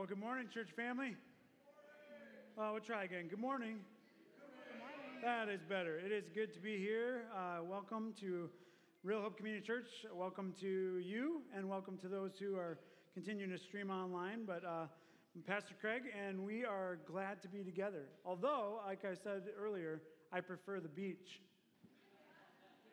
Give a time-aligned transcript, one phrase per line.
[0.00, 1.14] Well, good morning, church family.
[2.56, 3.28] Uh, we'll try again.
[3.28, 3.80] Good morning.
[4.40, 5.20] Good morning.
[5.22, 5.98] That is better.
[5.98, 7.24] It is good to be here.
[7.36, 8.48] Uh, welcome to
[9.04, 9.88] Real Hope Community Church.
[10.14, 12.78] Welcome to you, and welcome to those who are
[13.12, 14.46] continuing to stream online.
[14.46, 14.86] But uh,
[15.36, 18.06] I'm Pastor Craig, and we are glad to be together.
[18.24, 20.00] Although, like I said earlier,
[20.32, 21.42] I prefer the beach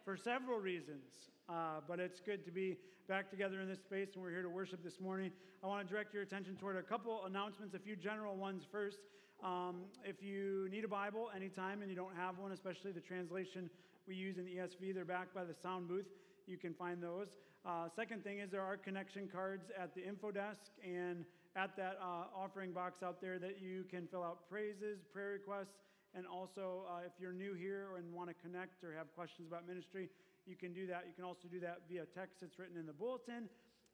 [0.07, 1.03] for several reasons.
[1.49, 2.77] Uh, but it's good to be
[3.09, 5.31] back together in this space, and we're here to worship this morning.
[5.61, 8.99] I want to direct your attention toward a couple announcements, a few general ones first.
[9.43, 13.69] Um, if you need a Bible anytime and you don't have one, especially the translation
[14.07, 16.05] we use in the ESV, they're back by the sound booth.
[16.47, 17.27] You can find those.
[17.65, 21.25] Uh, second thing is there are connection cards at the info desk and
[21.57, 25.75] at that uh, offering box out there that you can fill out praises, prayer requests,
[26.17, 29.67] and also uh, if you're new here and want to connect or have questions about
[29.67, 30.09] ministry,
[30.47, 31.05] you can do that.
[31.05, 32.41] You can also do that via text.
[32.41, 33.45] It's written in the bulletin.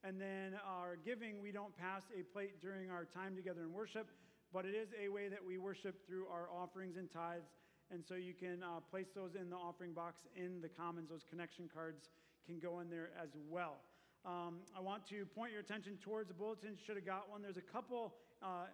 [0.05, 4.07] And then our giving, we don't pass a plate during our time together in worship,
[4.53, 7.51] but it is a way that we worship through our offerings and tithes.
[7.91, 11.09] And so you can uh, place those in the offering box in the Commons.
[11.09, 12.09] Those connection cards
[12.45, 13.83] can go in there as well.
[14.25, 16.77] Um, I want to point your attention towards the bulletin.
[16.85, 17.41] Should have got one.
[17.41, 18.71] There's a couple uh,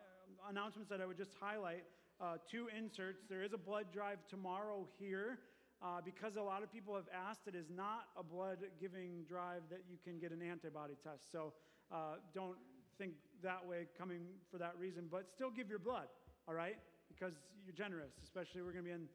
[0.49, 1.83] announcements that I would just highlight.
[2.19, 3.24] Uh, two inserts.
[3.30, 5.40] There is a blood drive tomorrow here
[5.81, 9.62] uh, because a lot of people have asked, it is not a blood giving drive
[9.69, 11.32] that you can get an antibody test.
[11.32, 11.53] So
[11.93, 12.58] uh, don't
[12.97, 14.20] think that way coming
[14.52, 16.11] for that reason, but still give your blood,
[16.46, 16.76] all right?
[17.08, 17.32] Because
[17.66, 19.08] you're generous, especially we're going to be in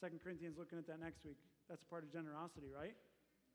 [0.00, 1.36] Second Corinthians looking at that next week.
[1.68, 2.96] That's part of generosity, right?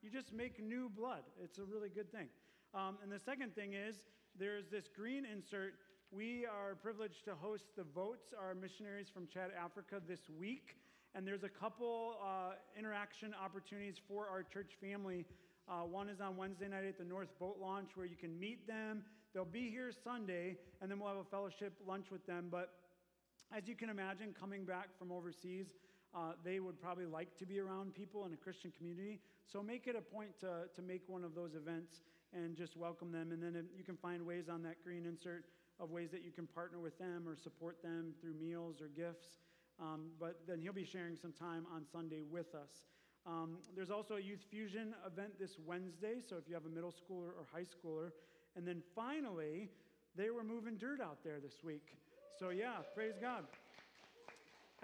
[0.03, 1.25] You just make new blood.
[1.41, 2.27] It's a really good thing.
[2.75, 4.05] Um, and the second thing is
[4.37, 5.73] there's this green insert.
[6.13, 10.75] We are privileged to host the Votes, our missionaries from Chad, Africa, this week.
[11.15, 15.25] And there's a couple uh, interaction opportunities for our church family.
[15.69, 18.67] Uh, one is on Wednesday night at the North Boat Launch where you can meet
[18.67, 19.03] them.
[19.33, 22.49] They'll be here Sunday, and then we'll have a fellowship lunch with them.
[22.51, 22.73] But
[23.55, 25.67] as you can imagine, coming back from overseas,
[26.13, 29.21] uh, they would probably like to be around people in a Christian community.
[29.49, 32.01] So make it a point to, to make one of those events
[32.33, 33.31] and just welcome them.
[33.31, 35.45] And then you can find ways on that green insert
[35.81, 39.39] of ways that you can partner with them or support them through meals or gifts.
[39.79, 42.85] Um, but then he'll be sharing some time on Sunday with us.
[43.25, 46.91] Um, there's also a Youth Fusion event this Wednesday, so if you have a middle
[46.91, 48.11] schooler or high schooler.
[48.55, 49.69] And then finally,
[50.15, 51.97] they were moving dirt out there this week.
[52.39, 53.45] So, yeah, praise God.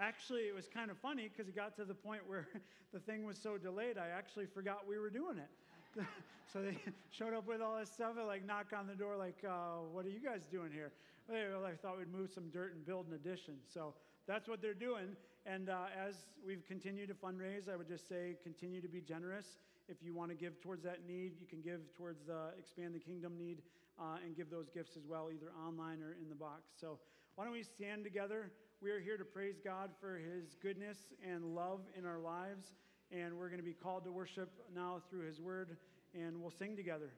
[0.00, 2.46] Actually, it was kind of funny because it got to the point where
[2.92, 5.50] the thing was so delayed, I actually forgot we were doing it.
[6.52, 6.76] so they
[7.10, 10.04] showed up with all this stuff and like knock on the door like uh, what
[10.04, 10.92] are you guys doing here
[11.28, 13.94] they like, thought we'd move some dirt and build an addition so
[14.28, 15.16] that's what they're doing.
[15.46, 16.14] And uh, as
[16.46, 19.56] we've continued to fundraise, I would just say continue to be generous.
[19.88, 23.00] If you want to give towards that need, you can give towards the expand the
[23.00, 23.62] kingdom need
[23.98, 26.68] uh, and give those gifts as well, either online or in the box.
[26.78, 26.98] So
[27.36, 28.52] why don't we stand together?
[28.82, 32.74] We are here to praise God for his goodness and love in our lives.
[33.10, 35.78] And we're going to be called to worship now through his word,
[36.12, 37.10] and we'll sing together.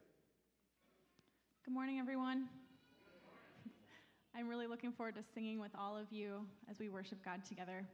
[1.65, 2.47] Good morning, everyone.
[4.35, 7.85] I'm really looking forward to singing with all of you as we worship God together.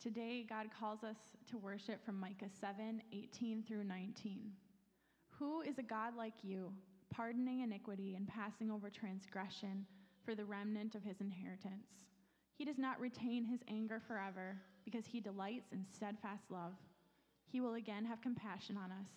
[0.00, 1.16] Today, God calls us
[1.50, 4.52] to worship from Micah 7 18 through 19.
[5.40, 6.72] Who is a God like you,
[7.10, 9.84] pardoning iniquity and passing over transgression
[10.24, 12.06] for the remnant of his inheritance?
[12.54, 16.74] He does not retain his anger forever because he delights in steadfast love.
[17.56, 19.08] He will again have compassion on us.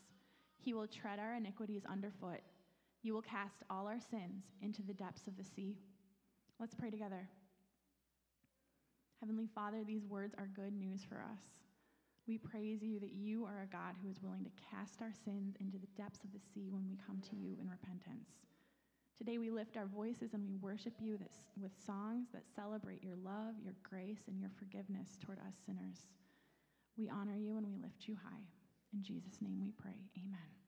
[0.60, 2.40] He will tread our iniquities underfoot.
[3.04, 5.76] You will cast all our sins into the depths of the sea.
[6.58, 7.28] Let's pray together.
[9.20, 11.42] Heavenly Father, these words are good news for us.
[12.30, 15.58] We praise you that you are a God who is willing to cast our sins
[15.60, 18.30] into the depths of the sea when we come to you in repentance.
[19.18, 21.20] Today we lift our voices and we worship you
[21.60, 26.08] with songs that celebrate your love, your grace, and your forgiveness toward us sinners.
[27.00, 28.44] We honor you and we lift you high.
[28.94, 29.96] In Jesus' name we pray.
[30.18, 30.59] Amen.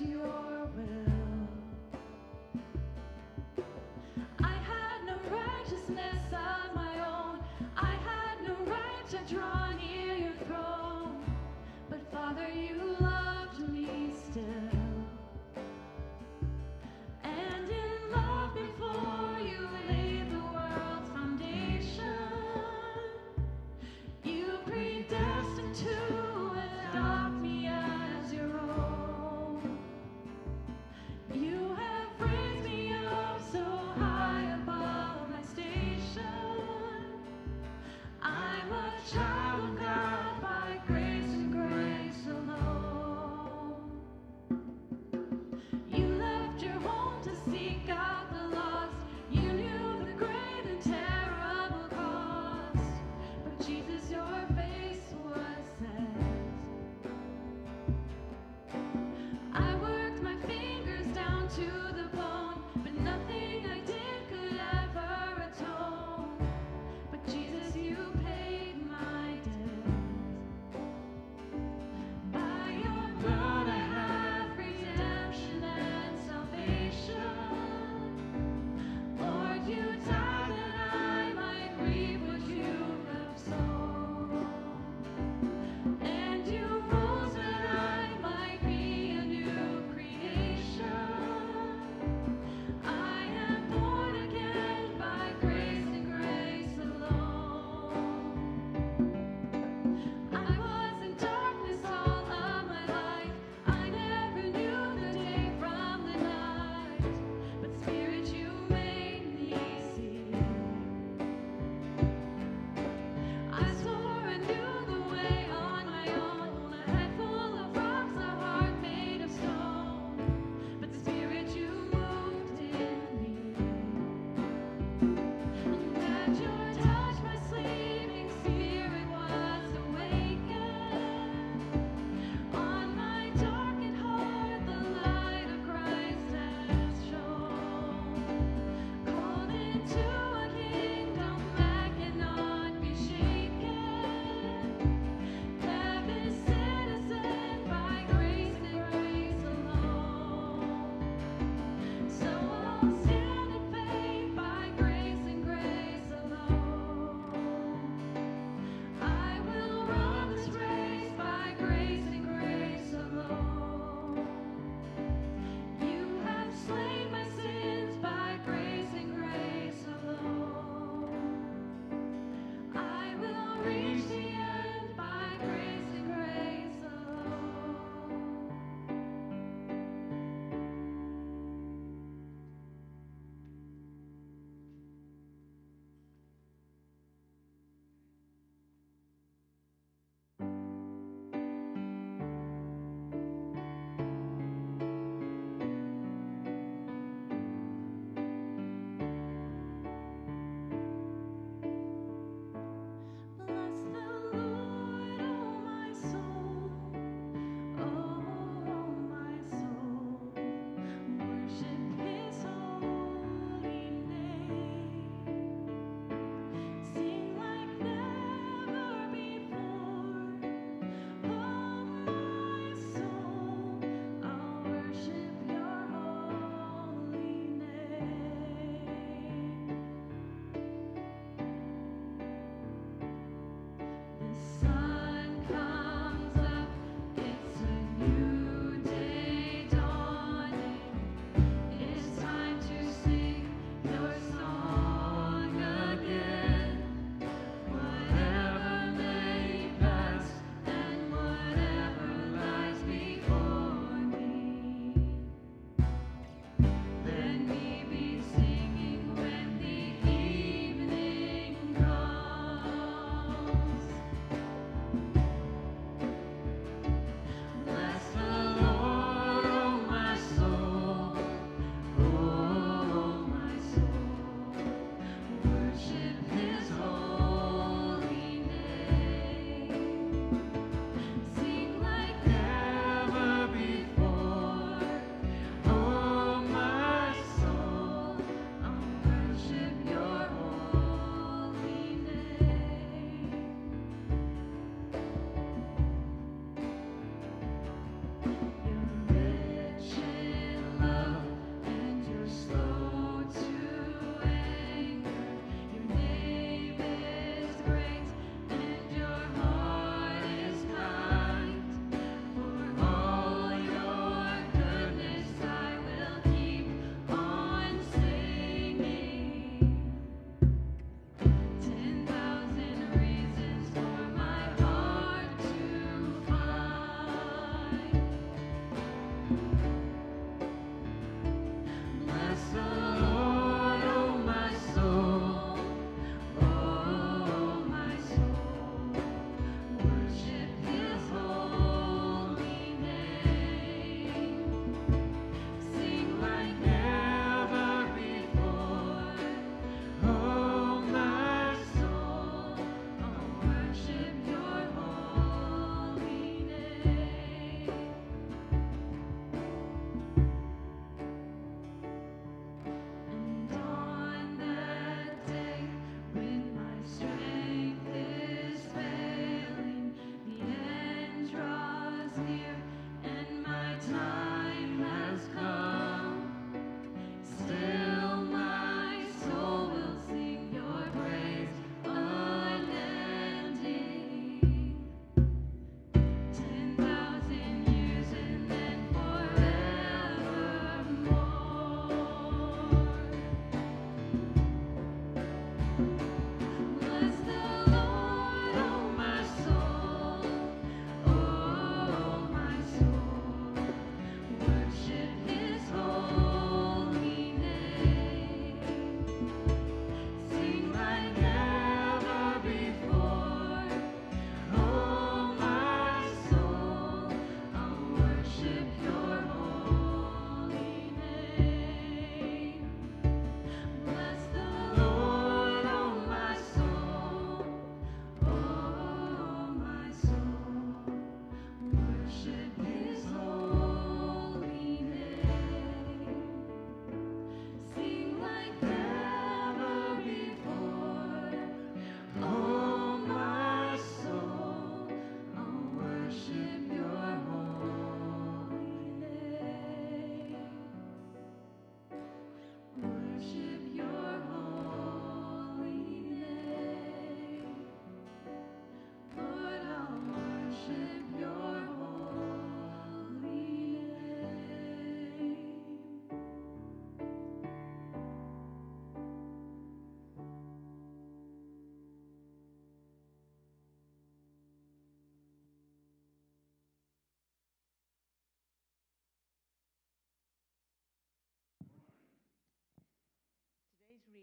[0.00, 0.47] Your will.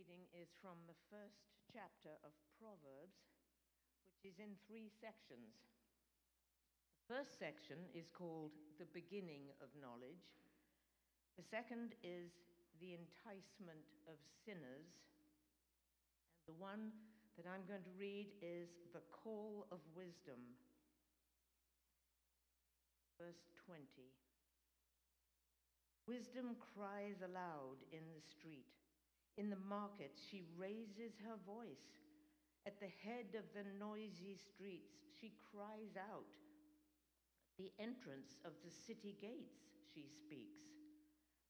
[0.05, 2.29] Reading is from the first chapter of
[2.61, 3.25] Proverbs,
[4.05, 5.65] which is in three sections.
[7.01, 10.29] The first section is called The Beginning of Knowledge.
[11.41, 12.37] The second is
[12.77, 14.93] The Enticement of Sinners.
[16.37, 16.93] And the one
[17.33, 20.37] that I'm going to read is The Call of Wisdom.
[23.17, 23.81] Verse 20.
[26.05, 28.84] Wisdom cries aloud in the street.
[29.37, 31.99] In the market, she raises her voice.
[32.65, 36.31] At the head of the noisy streets, she cries out.
[37.57, 39.59] The entrance of the city gates,
[39.93, 40.63] she speaks.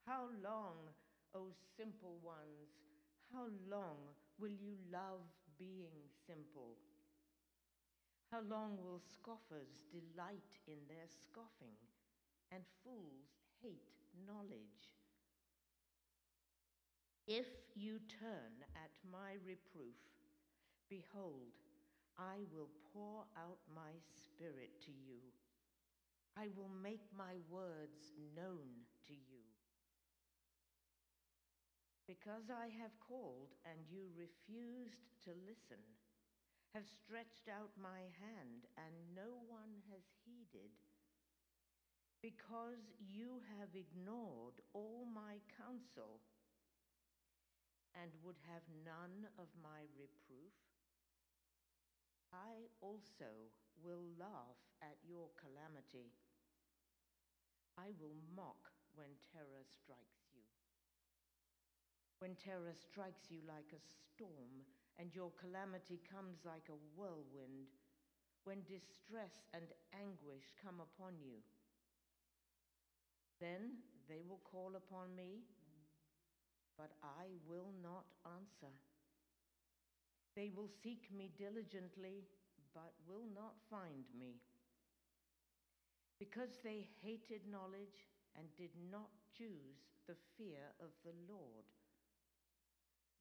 [0.06, 0.90] How long,
[1.34, 2.74] O simple ones,
[3.32, 3.98] how long
[4.40, 5.22] will you love
[5.58, 6.78] being simple?
[8.32, 11.78] How long will scoffers delight in their scoffing
[12.52, 13.30] and fools
[13.62, 13.94] hate
[14.28, 14.95] knowledge?
[17.28, 19.98] If you turn at my reproof,
[20.94, 21.58] behold,
[22.22, 25.18] I will pour out my spirit to you.
[26.38, 29.42] I will make my words known to you.
[32.06, 35.82] Because I have called and you refused to listen,
[36.78, 40.78] have stretched out my hand and no one has heeded,
[42.22, 46.22] because you have ignored all my counsel
[47.96, 50.54] and would have none of my reproof,
[52.36, 56.12] I also will laugh at your calamity.
[57.80, 60.44] I will mock when terror strikes you.
[62.20, 64.64] When terror strikes you like a storm
[65.00, 67.72] and your calamity comes like a whirlwind,
[68.44, 71.44] when distress and anguish come upon you,
[73.40, 75.44] then they will call upon me,
[76.78, 78.74] but I will not answer.
[80.36, 82.28] They will seek me diligently,
[82.74, 84.36] but will not find me.
[86.20, 91.64] Because they hated knowledge and did not choose the fear of the Lord,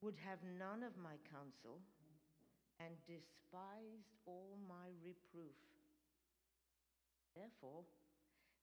[0.01, 1.79] would have none of my counsel,
[2.79, 5.55] and despised all my reproof.
[7.35, 7.87] Therefore,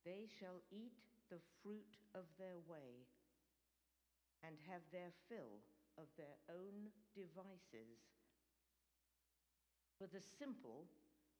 [0.04, 1.00] they shall eat
[1.30, 3.08] the fruit of their way
[4.42, 5.62] and have their fill
[5.98, 8.02] of their own devices.
[9.98, 10.90] For the simple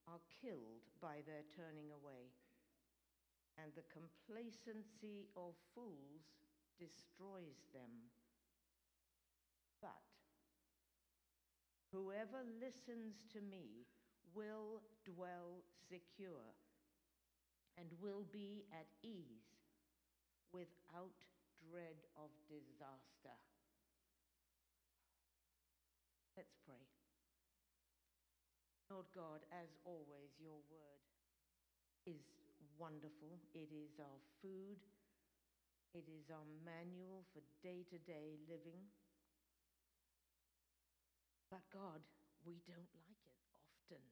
[0.07, 2.31] are killed by their turning away,
[3.59, 6.25] and the complacency of fools
[6.79, 8.11] destroys them.
[9.81, 10.07] But
[11.91, 13.87] whoever listens to me
[14.35, 16.55] will dwell secure
[17.77, 19.59] and will be at ease
[20.53, 21.19] without
[21.73, 23.33] dread of disaster.
[26.37, 26.85] Let's pray.
[28.93, 31.01] Lord God, as always, your word
[32.05, 32.21] is
[32.77, 33.41] wonderful.
[33.57, 34.85] It is our food,
[35.97, 38.85] it is our manual for day to day living.
[41.49, 42.05] But God,
[42.45, 44.05] we don't like it often.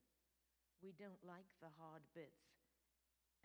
[0.80, 2.56] We don't like the hard bits.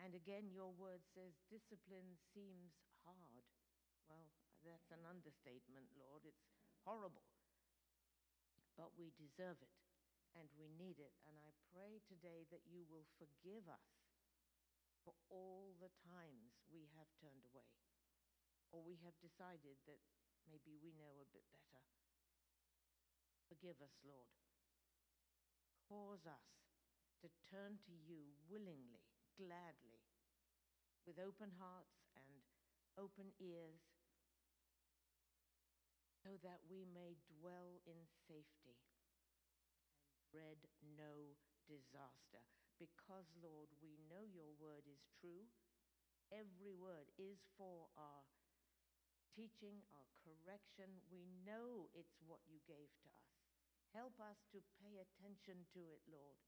[0.00, 2.72] And again, your word says discipline seems
[3.04, 3.44] hard.
[4.08, 4.30] Well,
[4.64, 6.26] that's an understatement, Lord.
[6.26, 6.46] It's
[6.86, 7.26] horrible.
[8.78, 9.76] But we deserve it
[10.36, 11.16] and we need it.
[11.24, 13.88] And I pray today that you will forgive us
[15.00, 17.72] for all the times we have turned away
[18.74, 20.02] or we have decided that
[20.44, 21.82] maybe we know a bit better.
[23.48, 24.28] Forgive us, Lord.
[25.86, 26.50] Cause us
[27.22, 29.06] to turn to you willingly,
[29.38, 30.02] gladly,
[31.06, 32.42] with open hearts and
[32.98, 33.95] open ears,
[36.26, 39.06] so that we may dwell in safety and
[40.26, 41.38] dread no
[41.70, 42.42] disaster.
[42.82, 45.46] Because, Lord, we know your word is true.
[46.34, 48.26] Every word is for our
[49.38, 50.98] teaching, our correction.
[51.06, 53.30] We know it's what you gave to us.
[53.94, 56.42] Help us to pay attention to it, Lord.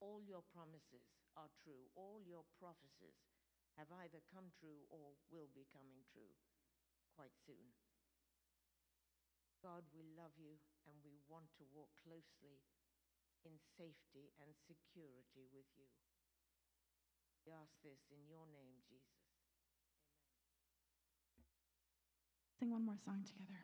[0.00, 1.04] All your promises
[1.36, 1.92] are true.
[1.92, 3.28] All your prophecies
[3.76, 6.32] have either come true or will be coming true
[7.12, 7.76] quite soon.
[9.62, 10.58] God, we love you
[10.90, 12.58] and we want to walk closely
[13.46, 15.86] in safety and security with you.
[17.46, 19.22] We ask this in your name, Jesus.
[21.38, 21.46] Amen.
[22.58, 23.62] Sing one more song together.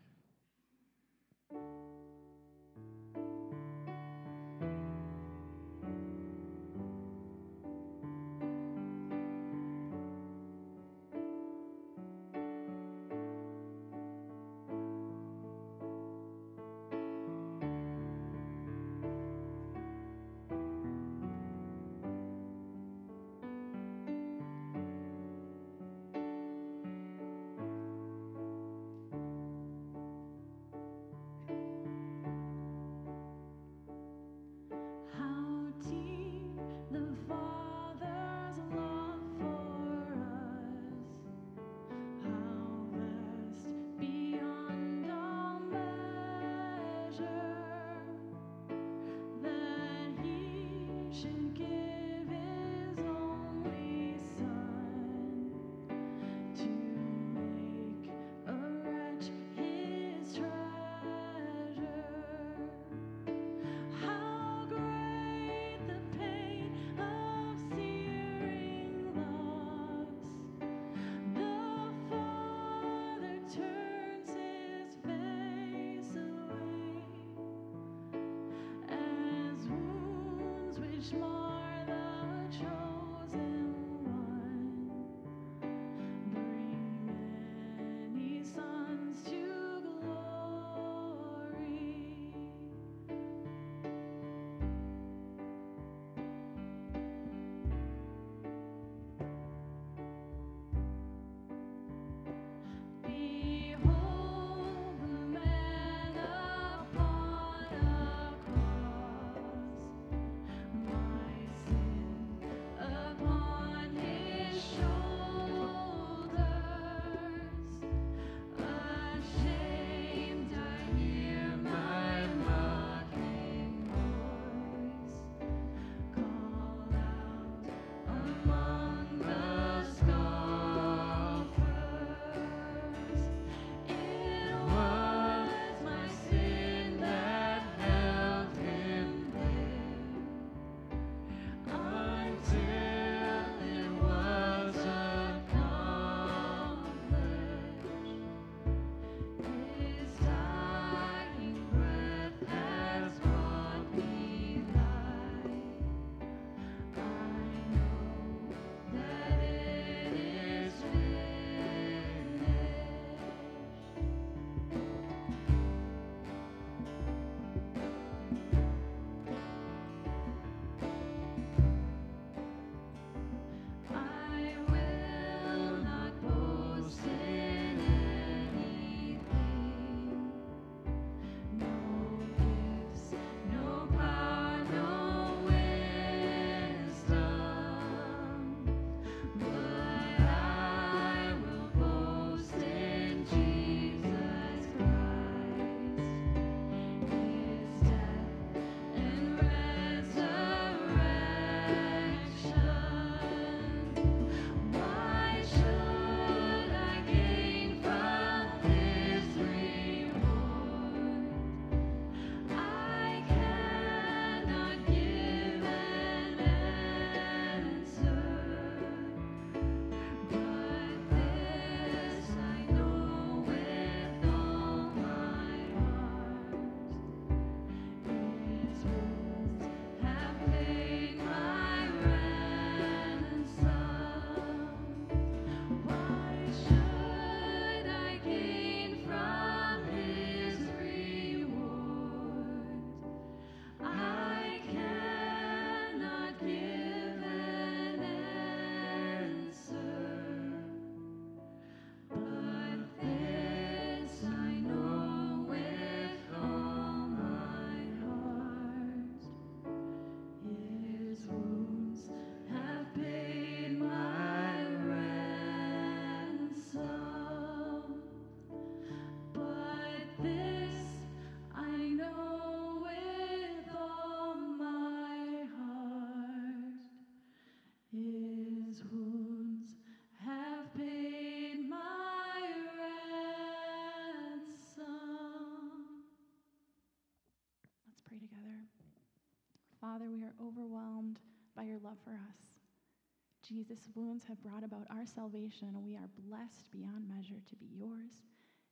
[293.79, 297.71] Jesus' wounds have brought about our salvation, and we are blessed beyond measure to be
[297.79, 298.27] yours,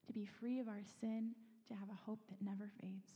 [0.07, 1.31] to be free of our sin,
[1.69, 3.15] to have a hope that never fades.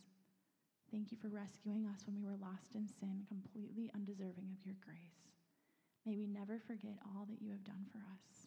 [0.92, 4.76] Thank you for rescuing us when we were lost in sin, completely undeserving of your
[4.85, 5.35] grace.
[6.07, 8.46] May we never forget all that you have done for us.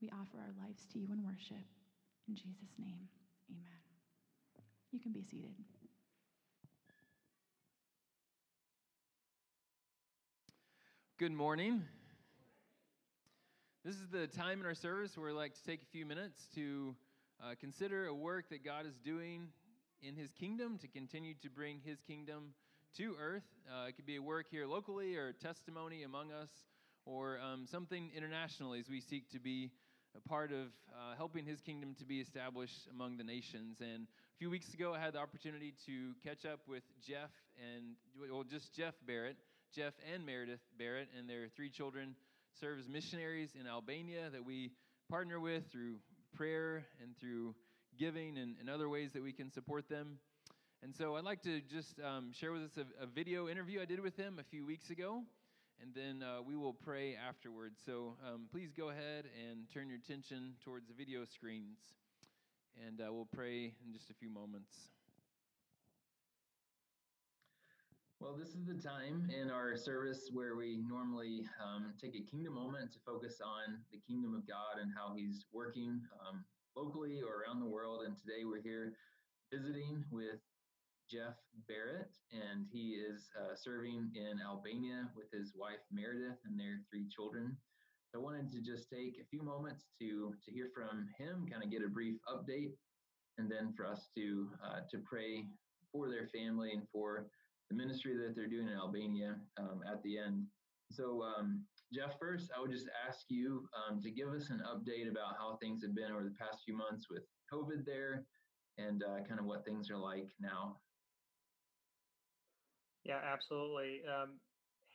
[0.00, 1.68] We offer our lives to you in worship.
[2.28, 3.08] In Jesus' name,
[3.50, 3.82] amen.
[4.92, 5.52] You can be seated.
[11.18, 11.84] Good morning.
[13.84, 16.48] This is the time in our service where we like to take a few minutes
[16.54, 16.94] to
[17.38, 19.48] uh, consider a work that God is doing
[20.00, 22.54] in His kingdom to continue to bring His kingdom
[22.96, 23.44] to earth.
[23.68, 26.48] Uh, it could be a work here locally or testimony among us
[27.04, 29.70] or um, something internationally as we seek to be
[30.16, 33.82] a part of uh, helping His kingdom to be established among the nations.
[33.82, 37.96] And a few weeks ago, I had the opportunity to catch up with Jeff and,
[38.18, 39.36] well, just Jeff Barrett.
[39.74, 42.14] Jeff and Meredith Barrett and their three children
[42.60, 44.70] serve as missionaries in Albania that we
[45.08, 45.96] partner with through
[46.36, 47.54] prayer and through
[47.98, 50.18] giving and, and other ways that we can support them.
[50.82, 53.86] And so I'd like to just um, share with us a, a, video interview I
[53.86, 55.22] did with them a few weeks ago,
[55.80, 57.80] and then uh, we will pray afterwards.
[57.84, 61.78] So um, please go ahead and turn your attention towards the video screens,
[62.86, 64.93] and uh, we'll pray in just a few moments.
[68.24, 72.54] Well, this is the time in our service where we normally um, take a kingdom
[72.54, 76.42] moment to focus on the kingdom of God and how He's working um,
[76.74, 78.00] locally or around the world.
[78.06, 78.94] And today we're here
[79.52, 80.40] visiting with
[81.12, 81.36] Jeff
[81.68, 87.04] Barrett, and he is uh, serving in Albania with his wife Meredith and their three
[87.14, 87.54] children.
[88.14, 91.70] I wanted to just take a few moments to to hear from him, kind of
[91.70, 92.72] get a brief update,
[93.36, 95.44] and then for us to uh, to pray
[95.92, 97.26] for their family and for
[97.70, 100.44] the ministry that they're doing in Albania um, at the end.
[100.90, 105.10] So, um, Jeff, first, I would just ask you um, to give us an update
[105.10, 107.22] about how things have been over the past few months with
[107.52, 108.26] COVID there
[108.78, 110.76] and uh, kind of what things are like now.
[113.04, 114.00] Yeah, absolutely.
[114.08, 114.40] Um,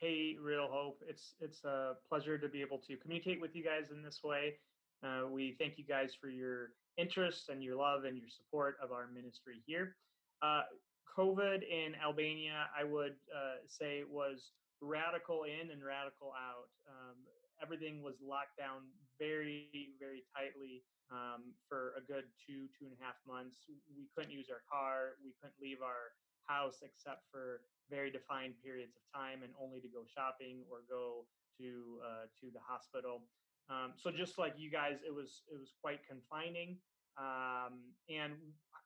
[0.00, 3.90] hey, Real Hope, it's it's a pleasure to be able to communicate with you guys
[3.92, 4.54] in this way.
[5.04, 8.92] Uh, we thank you guys for your interest and your love and your support of
[8.92, 9.96] our ministry here.
[10.42, 10.62] Uh,
[11.16, 16.70] COVID in Albania, I would uh, say, was radical in and radical out.
[16.88, 17.16] Um,
[17.62, 19.68] everything was locked down very,
[20.00, 23.66] very tightly um, for a good two, two and a half months.
[23.68, 25.20] We couldn't use our car.
[25.20, 26.16] We couldn't leave our
[26.48, 31.26] house except for very defined periods of time and only to go shopping or go
[31.58, 33.26] to uh, to the hospital.
[33.68, 36.78] Um, so just like you guys, it was it was quite confining,
[37.18, 38.34] um, and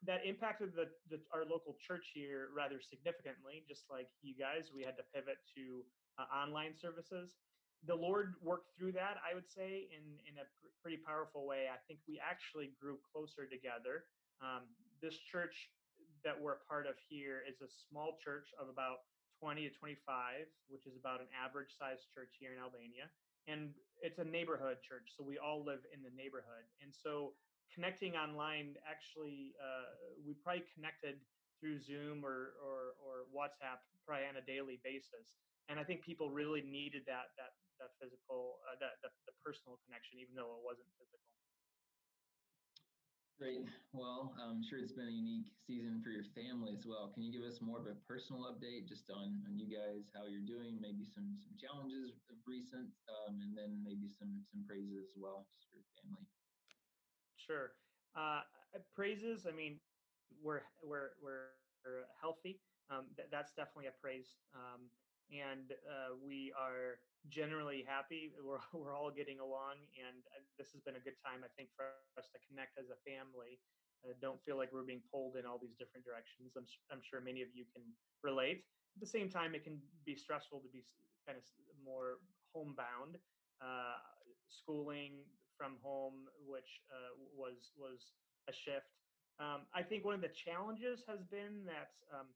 [0.07, 3.65] that impacted the, the, our local church here rather significantly.
[3.69, 5.85] Just like you guys, we had to pivot to
[6.19, 7.37] uh, online services.
[7.85, 11.69] The Lord worked through that, I would say, in in a pr- pretty powerful way.
[11.69, 14.09] I think we actually grew closer together.
[14.41, 14.69] Um,
[15.01, 15.69] this church
[16.25, 19.05] that we're a part of here is a small church of about
[19.45, 23.13] 20 to 25, which is about an average sized church here in Albania.
[23.45, 26.65] And it's a neighborhood church, so we all live in the neighborhood.
[26.81, 27.37] And so
[27.73, 29.95] connecting online, actually, uh,
[30.27, 31.23] we probably connected
[31.61, 35.33] through Zoom or, or, or WhatsApp probably on a daily basis.
[35.73, 40.23] And I think people really needed that that that physical, uh, that, the personal connection,
[40.23, 41.27] even though it wasn't physical.
[43.35, 43.67] Great.
[43.91, 47.11] Well, I'm sure it's been a unique season for your family as well.
[47.11, 50.31] Can you give us more of a personal update just on, on you guys, how
[50.31, 55.03] you're doing, maybe some some challenges of recent, um, and then maybe some some praises
[55.03, 56.23] as well, just for your family.
[57.45, 57.77] Sure.
[58.15, 58.43] Uh,
[58.95, 59.47] praises.
[59.47, 59.81] I mean,
[60.31, 62.63] we're we're we're healthy.
[62.89, 64.39] Um, th- that's definitely a praise.
[64.55, 64.91] Um,
[65.31, 68.35] and uh, we are generally happy.
[68.43, 71.71] We're we're all getting along, and uh, this has been a good time, I think,
[71.75, 71.85] for
[72.19, 73.63] us to connect as a family.
[74.05, 76.57] Uh, don't feel like we're being pulled in all these different directions.
[76.57, 78.67] I'm I'm sure many of you can relate.
[78.95, 80.87] At the same time, it can be stressful to be
[81.27, 81.45] kind of
[81.83, 82.21] more
[82.53, 83.23] homebound.
[83.61, 83.97] Uh,
[84.49, 85.25] schooling
[85.57, 88.13] from home, which uh, was was
[88.49, 88.93] a shift.
[89.41, 92.31] Um, I think one of the challenges has been that um,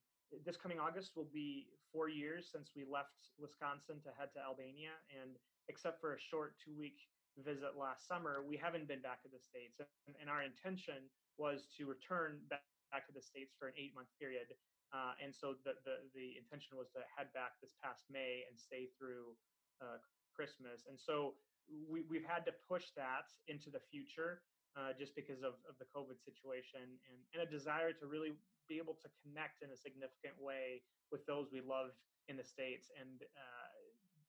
[0.44, 4.98] this coming August will be four years since we left Wisconsin to head to Albania.
[5.14, 5.38] And
[5.70, 6.98] except for a short two week
[7.38, 9.78] visit last summer, we haven't been back to the States.
[9.78, 11.06] And, and our intention
[11.38, 14.50] was to return back, back to the States for an eight month period.
[14.90, 18.56] Uh, and so the, the, the intention was to head back this past May and
[18.56, 19.36] stay through
[19.78, 20.00] uh,
[20.34, 20.88] Christmas.
[20.88, 21.36] And so
[21.68, 24.40] we, we've had to push that into the future
[24.76, 28.36] uh, just because of, of the COVID situation and, and a desire to really
[28.68, 31.96] be able to connect in a significant way with those we love
[32.28, 33.72] in the States and uh,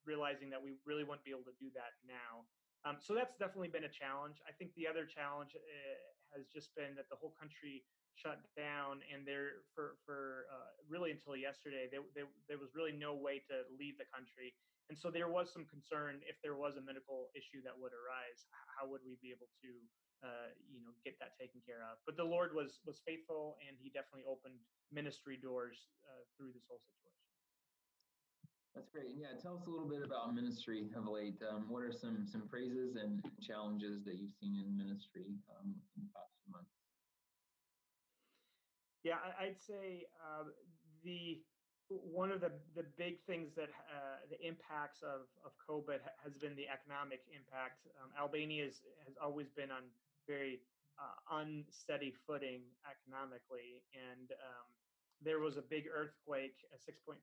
[0.07, 2.47] realizing that we really wouldn't be able to do that now.
[2.87, 4.39] Um, so that's definitely been a challenge.
[4.47, 7.83] I think the other challenge uh, has just been that the whole country
[8.15, 12.95] shut down and there for, for uh, really until yesterday, there, there, there was really
[12.95, 14.55] no way to leave the country.
[14.89, 18.49] And so there was some concern if there was a medical issue that would arise,
[18.73, 19.69] how would we be able to
[20.23, 21.99] uh, you know get that taken care of.
[22.03, 24.59] But the Lord was was faithful, and He definitely opened
[24.91, 27.29] ministry doors uh, through this whole situation.
[28.75, 29.15] That's great.
[29.15, 31.39] And yeah, tell us a little bit about ministry of late.
[31.43, 36.03] Um, what are some some praises and challenges that you've seen in ministry um, in
[36.03, 36.73] the past few months?
[39.03, 40.51] Yeah, I'd say uh,
[41.03, 41.39] the
[41.89, 46.53] one of the, the big things that uh, the impacts of, of COVID has been
[46.53, 47.89] the economic impact.
[47.97, 49.89] Um, Albania is, has always been on
[50.29, 50.61] very
[51.01, 53.81] uh, unsteady footing economically.
[53.95, 54.67] And um,
[55.23, 57.17] there was a big earthquake, a 6.4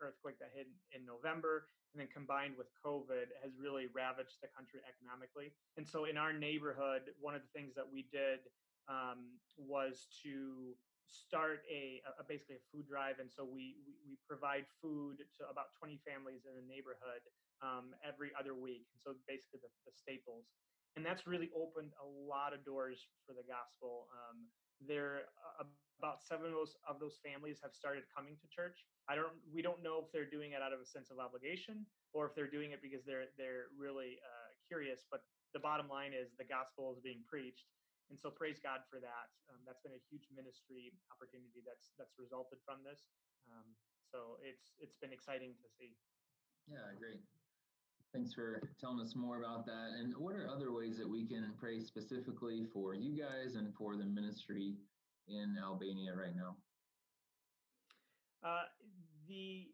[0.00, 4.80] earthquake that hit in November, and then combined with COVID has really ravaged the country
[4.88, 5.52] economically.
[5.76, 8.40] And so in our neighborhood, one of the things that we did
[8.88, 10.74] um, was to
[11.12, 15.44] start a, a, basically a food drive and so we, we, we provide food to
[15.46, 17.20] about 20 families in the neighborhood
[17.60, 20.48] um, every other week and so basically the, the staples
[20.96, 24.08] and that's really opened a lot of doors for the gospel.
[24.12, 24.44] Um,
[24.84, 25.64] there, uh,
[25.96, 28.84] about seven of those of those families have started coming to church.
[29.08, 31.86] I don't, we don't know if they're doing it out of a sense of obligation
[32.12, 35.06] or if they're doing it because they're they're really uh, curious.
[35.08, 37.72] But the bottom line is the gospel is being preached,
[38.12, 39.32] and so praise God for that.
[39.48, 43.08] Um, that's been a huge ministry opportunity that's that's resulted from this.
[43.48, 43.72] Um,
[44.04, 45.96] so it's it's been exciting to see.
[46.68, 47.24] Yeah, great.
[48.12, 49.96] Thanks for telling us more about that.
[49.96, 53.96] And what are other ways that we can pray specifically for you guys and for
[53.96, 54.76] the ministry
[55.26, 56.60] in Albania right now?
[58.44, 58.68] Uh,
[59.24, 59.72] the,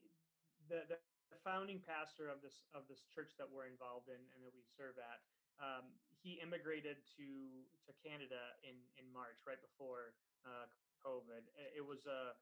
[0.70, 4.55] the the founding pastor of this of this church that we're involved in and that
[4.55, 5.20] we serve at,
[5.61, 5.90] um,
[6.22, 7.28] he immigrated to
[7.87, 10.66] to Canada in in March, right before uh,
[11.04, 11.46] COVID.
[11.74, 12.35] It was a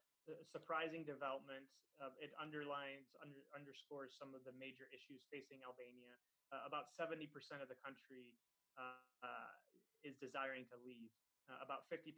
[0.51, 1.67] surprising development.
[1.97, 6.12] Uh, it underlines, under, underscores some of the major issues facing Albania.
[6.53, 7.25] Uh, about 70%
[7.65, 8.37] of the country
[8.77, 9.01] uh,
[10.05, 11.09] is desiring to leave.
[11.49, 12.12] Uh, about 50%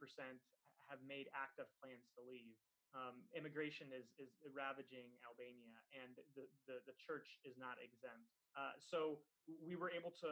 [0.90, 2.58] have made active plans to leave.
[2.96, 8.32] Um, immigration is, is ravaging Albania, and the, the, the church is not exempt.
[8.56, 9.20] Uh, so
[9.60, 10.30] we were able to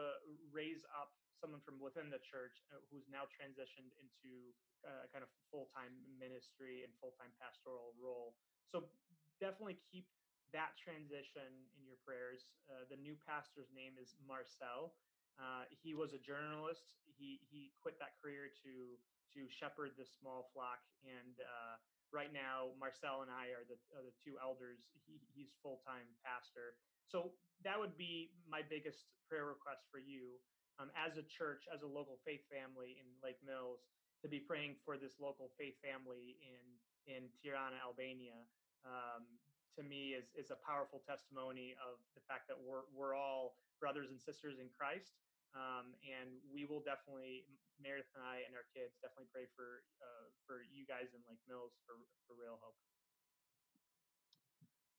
[0.48, 4.56] raise up someone from within the church uh, who's now transitioned into
[4.88, 8.32] a kind of full-time ministry and full-time pastoral role.
[8.72, 8.88] So
[9.36, 10.08] definitely keep
[10.54, 12.48] that transition in your prayers.
[12.70, 14.96] Uh, the new pastor's name is Marcel.
[15.36, 16.88] Uh, he was a journalist.
[17.04, 18.96] He he quit that career to
[19.36, 21.76] to shepherd the small flock, and uh,
[22.14, 24.82] right now Marcel and I are the, are the two elders.
[25.06, 26.78] He, he's full time pastor.
[27.06, 30.38] So that would be my biggest prayer request for you
[30.78, 33.86] um, as a church, as a local faith family in Lake Mills,
[34.22, 36.64] to be praying for this local faith family in
[37.06, 38.34] in Tirana, Albania.
[38.82, 39.24] Um,
[39.78, 44.08] to me, is is a powerful testimony of the fact that we're we're all brothers
[44.10, 45.20] and sisters in Christ,
[45.54, 47.44] um, and we will definitely
[47.80, 51.42] Meredith and I and our kids definitely pray for uh, for you guys in Lake
[51.48, 52.78] Mills for for Real Hope.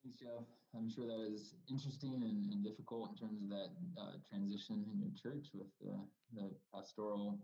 [0.04, 0.46] Thanks, Jeff.
[0.72, 5.02] I'm sure that is interesting and, and difficult in terms of that uh, transition in
[5.02, 6.00] your church with the,
[6.32, 7.40] the pastoral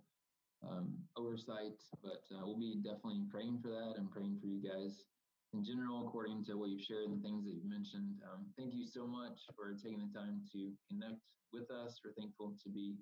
[0.63, 5.03] um, oversight, but uh, we'll be definitely praying for that and praying for you guys
[5.53, 8.21] in general, according to what you've shared and things that you've mentioned.
[8.31, 11.99] Um, thank you so much for taking the time to connect with us.
[12.03, 12.95] We're thankful to be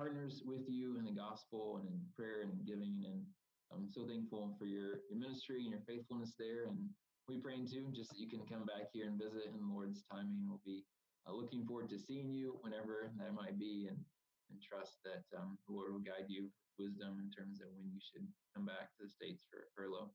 [0.00, 3.04] partners with you in the gospel and in prayer and in giving.
[3.04, 3.20] And
[3.68, 6.72] I'm so thankful for your, your ministry and your faithfulness there.
[6.72, 6.88] And
[7.28, 10.00] we praying too, just that you can come back here and visit in the Lord's
[10.08, 10.48] timing.
[10.48, 10.88] We'll be
[11.28, 14.00] uh, looking forward to seeing you whenever that might be and,
[14.48, 17.92] and trust that um, the Lord will guide you with wisdom in terms of when
[17.92, 18.24] you should
[18.56, 20.08] come back to the States for a furlough.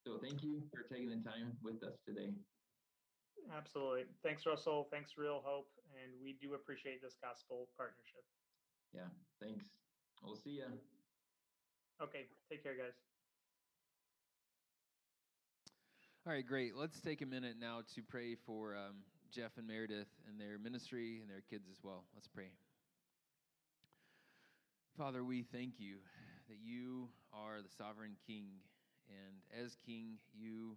[0.00, 2.32] So thank you for taking the time with us today.
[3.52, 4.08] Absolutely.
[4.24, 4.88] Thanks, Russell.
[4.88, 5.68] Thanks, Real Hope.
[5.92, 8.24] And we do appreciate this gospel partnership.
[8.94, 9.08] Yeah,
[9.40, 9.64] thanks.
[10.22, 10.66] We'll see ya.
[12.02, 12.92] Okay, take care, guys.
[16.26, 16.76] All right, great.
[16.76, 18.96] Let's take a minute now to pray for um,
[19.32, 22.04] Jeff and Meredith and their ministry and their kids as well.
[22.14, 22.50] Let's pray.
[24.98, 25.96] Father, we thank you
[26.48, 28.48] that you are the sovereign King,
[29.08, 30.76] and as King, you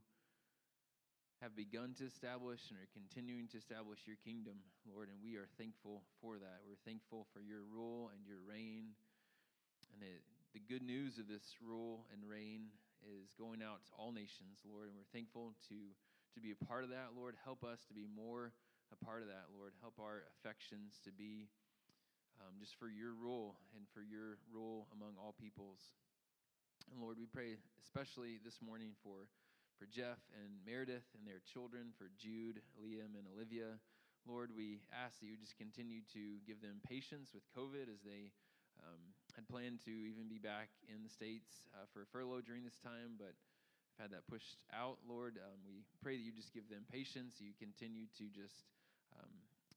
[1.44, 5.52] have begun to establish and are continuing to establish your kingdom, Lord, and we are
[5.60, 6.64] thankful for that.
[6.64, 8.96] We're thankful for your rule and your reign,
[9.92, 10.24] and the,
[10.56, 12.72] the good news of this rule and reign
[13.04, 15.76] is going out to all nations, Lord, and we're thankful to
[16.34, 17.36] to be a part of that, Lord.
[17.44, 18.56] Help us to be more
[18.90, 19.76] a part of that, Lord.
[19.84, 21.52] Help our affections to be
[22.40, 25.94] um, just for your rule and for your rule among all peoples.
[26.90, 29.30] And Lord, we pray especially this morning for
[29.80, 33.80] for Jeff and Meredith and their children, for Jude, Liam, and Olivia.
[34.24, 38.32] Lord, we ask that you just continue to give them patience with COVID as they
[38.80, 42.64] um, had planned to even be back in the States uh, for a furlough during
[42.64, 43.36] this time, but
[44.00, 44.98] have had that pushed out.
[45.06, 47.38] Lord, um, we pray that you just give them patience.
[47.38, 48.66] You continue to just
[49.20, 49.30] um,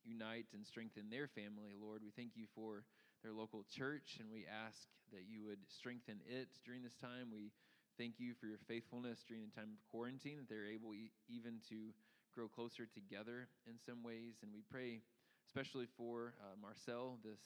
[0.05, 1.77] unite and strengthen their family.
[1.77, 2.87] Lord, we thank you for
[3.23, 4.79] their local church, and we ask
[5.13, 7.29] that you would strengthen it during this time.
[7.33, 7.53] We
[7.99, 11.61] thank you for your faithfulness during the time of quarantine, that they're able e- even
[11.69, 11.93] to
[12.37, 14.45] grow closer together in some ways.
[14.45, 15.01] And we pray,
[15.49, 17.41] especially for uh, Marcel, this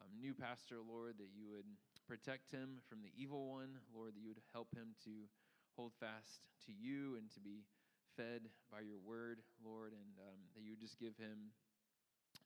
[0.00, 1.68] um, new pastor, Lord, that you would
[2.04, 5.24] protect him from the evil one, Lord, that you would help him to
[5.76, 7.64] hold fast to you and to be
[8.16, 11.56] fed by your word, Lord, and um, that you would just give him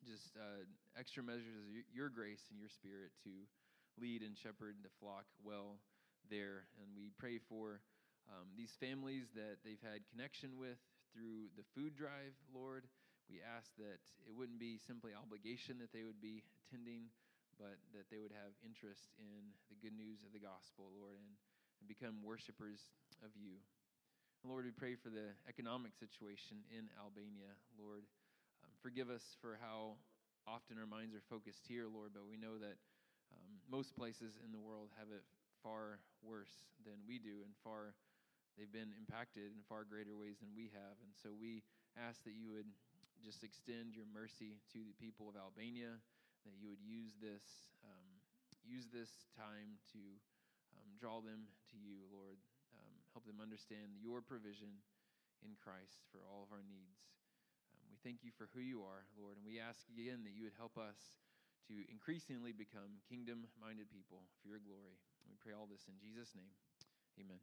[0.07, 0.63] just uh,
[0.95, 3.33] extra measures of your grace and your spirit to
[3.99, 5.81] lead and shepherd the flock well
[6.31, 6.69] there.
[6.81, 7.81] And we pray for
[8.29, 10.81] um, these families that they've had connection with
[11.13, 12.89] through the food drive, Lord.
[13.29, 17.09] We ask that it wouldn't be simply obligation that they would be attending,
[17.57, 21.33] but that they would have interest in the good news of the gospel, Lord, and,
[21.81, 22.93] and become worshipers
[23.25, 23.63] of you.
[24.45, 28.05] Lord, we pray for the economic situation in Albania, Lord.
[28.61, 29.97] Um, forgive us for how
[30.45, 32.77] often our minds are focused here, Lord, but we know that
[33.33, 35.25] um, most places in the world have it
[35.65, 37.97] far worse than we do and far
[38.55, 40.95] they've been impacted in far greater ways than we have.
[41.03, 41.65] And so we
[41.99, 42.71] ask that you would
[43.25, 45.99] just extend your mercy to the people of Albania,
[46.45, 48.09] that you would use this, um,
[48.63, 50.03] use this time to
[50.77, 52.39] um, draw them to you, Lord.
[52.77, 54.83] Um, help them understand your provision
[55.43, 57.01] in Christ for all of our needs.
[57.73, 60.45] Um, we thank you for who you are, Lord, and we ask again that you
[60.45, 61.19] would help us
[61.73, 65.01] to increasingly become kingdom minded people for your glory.
[65.29, 66.53] We pray all this in Jesus' name.
[67.21, 67.39] Amen.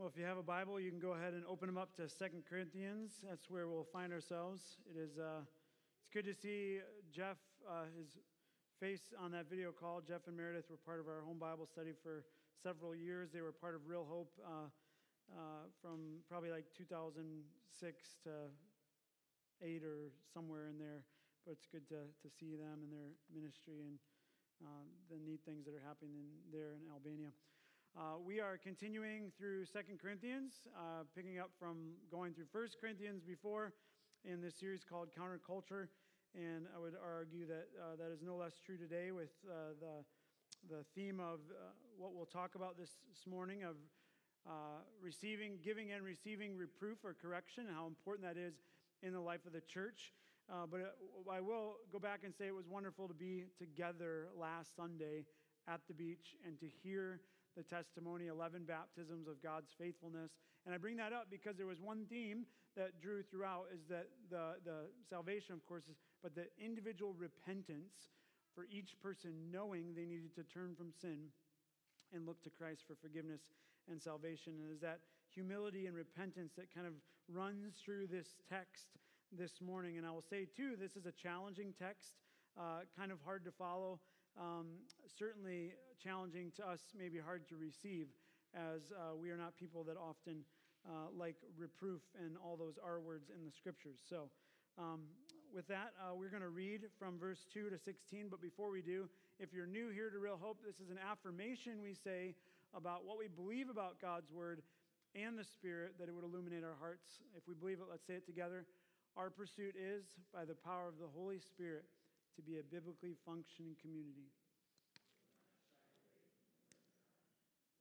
[0.00, 2.08] Well, if you have a Bible, you can go ahead and open them up to
[2.08, 3.20] Second Corinthians.
[3.28, 4.78] That's where we'll find ourselves.
[4.88, 5.44] It is uh,
[6.00, 6.80] it's good to see
[7.12, 7.36] Jeff,
[7.68, 8.16] uh, his
[8.80, 10.00] face on that video call.
[10.00, 12.24] Jeff and Meredith were part of our home Bible study for
[12.62, 13.28] several years.
[13.28, 14.72] They were part of Real Hope uh,
[15.36, 18.30] uh from probably like 2006 to
[19.62, 21.04] eight or somewhere in there.
[21.44, 23.96] But it's good to, to see them and their ministry and
[24.60, 27.32] uh, the neat things that are happening in, there in Albania.
[27.96, 33.24] Uh, we are continuing through Second Corinthians, uh, picking up from going through First Corinthians
[33.24, 33.72] before
[34.24, 35.88] in this series called Counterculture.
[36.36, 40.04] And I would argue that uh, that is no less true today with uh, the,
[40.76, 43.76] the theme of uh, what we'll talk about this, this morning of
[45.02, 48.54] receiving, giving and receiving reproof or correction, and how important that is
[49.02, 50.12] in the life of the church.
[50.50, 54.28] Uh, but uh, I will go back and say it was wonderful to be together
[54.38, 55.24] last Sunday
[55.68, 57.20] at the beach and to hear
[57.56, 60.32] the testimony, 11 baptisms of God's faithfulness.
[60.66, 62.46] And I bring that up because there was one theme
[62.76, 68.10] that drew throughout is that the, the salvation, of course, is, but the individual repentance
[68.54, 71.30] for each person knowing they needed to turn from sin
[72.12, 73.40] and look to Christ for forgiveness
[73.90, 74.54] and salvation.
[74.62, 75.00] And is that
[75.32, 76.94] humility and repentance that kind of
[77.32, 78.86] runs through this text
[79.30, 79.98] this morning.
[79.98, 82.12] And I will say, too, this is a challenging text,
[82.58, 84.00] uh, kind of hard to follow
[84.38, 84.66] um,
[85.18, 85.72] certainly
[86.02, 88.06] challenging to us, maybe hard to receive,
[88.54, 90.44] as uh, we are not people that often
[90.88, 93.98] uh, like reproof and all those R words in the scriptures.
[94.08, 94.30] So,
[94.78, 95.00] um,
[95.54, 98.28] with that, uh, we're going to read from verse 2 to 16.
[98.30, 99.08] But before we do,
[99.40, 102.34] if you're new here to Real Hope, this is an affirmation we say
[102.72, 104.62] about what we believe about God's Word
[105.14, 107.18] and the Spirit, that it would illuminate our hearts.
[107.34, 108.66] If we believe it, let's say it together.
[109.18, 111.84] Our pursuit is, by the power of the Holy Spirit,
[112.38, 114.30] to be a biblically functioning community.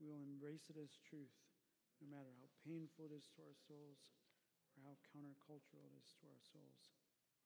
[0.02, 1.36] We will embrace it as truth,
[2.02, 4.02] no matter how painful it is to our souls
[4.74, 6.82] or how countercultural it is to our souls.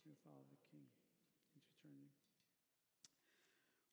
[0.05, 0.87] We follow the King.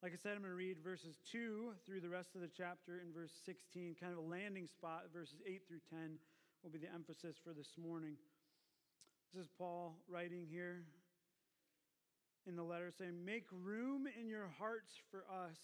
[0.03, 3.05] Like I said, I'm going to read verses 2 through the rest of the chapter
[3.05, 5.13] in verse 16, kind of a landing spot.
[5.13, 6.17] Verses 8 through 10
[6.65, 8.17] will be the emphasis for this morning.
[9.35, 10.85] This is Paul writing here
[12.49, 15.59] in the letter saying, Make room in your hearts for us.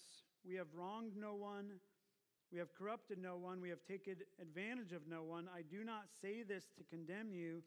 [0.47, 1.81] We have wronged no one.
[2.53, 3.59] We have corrupted no one.
[3.59, 5.49] We have taken advantage of no one.
[5.49, 7.63] I do not say this to condemn you,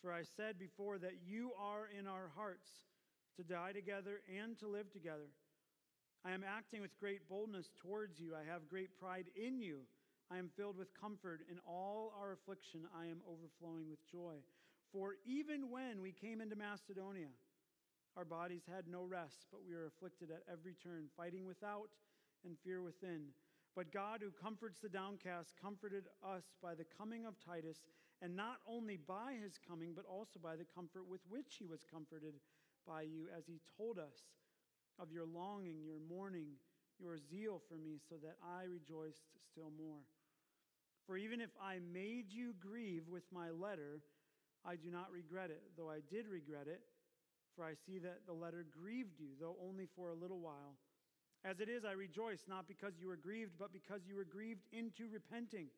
[0.00, 2.70] for I said before that you are in our hearts
[3.36, 5.28] to die together and to live together.
[6.24, 8.34] I am acting with great boldness towards you.
[8.36, 9.80] I have great pride in you.
[10.30, 11.40] I am filled with comfort.
[11.50, 14.36] In all our affliction, I am overflowing with joy.
[14.92, 17.32] For even when we came into Macedonia,
[18.16, 21.88] our bodies had no rest, but we were afflicted at every turn, fighting without
[22.44, 23.32] and fear within.
[23.74, 27.78] But God, who comforts the downcast, comforted us by the coming of Titus,
[28.20, 31.80] and not only by his coming, but also by the comfort with which he was
[31.90, 32.34] comforted
[32.86, 34.26] by you, as he told us
[35.00, 36.58] of your longing, your mourning,
[36.98, 40.04] your zeal for me, so that I rejoiced still more.
[41.06, 44.02] For even if I made you grieve with my letter,
[44.64, 46.82] I do not regret it, though I did regret it
[47.60, 50.80] for I see that the letter grieved you, though only for a little while.
[51.44, 54.64] As it is, I rejoice, not because you were grieved, but because you were grieved
[54.72, 55.68] into repenting.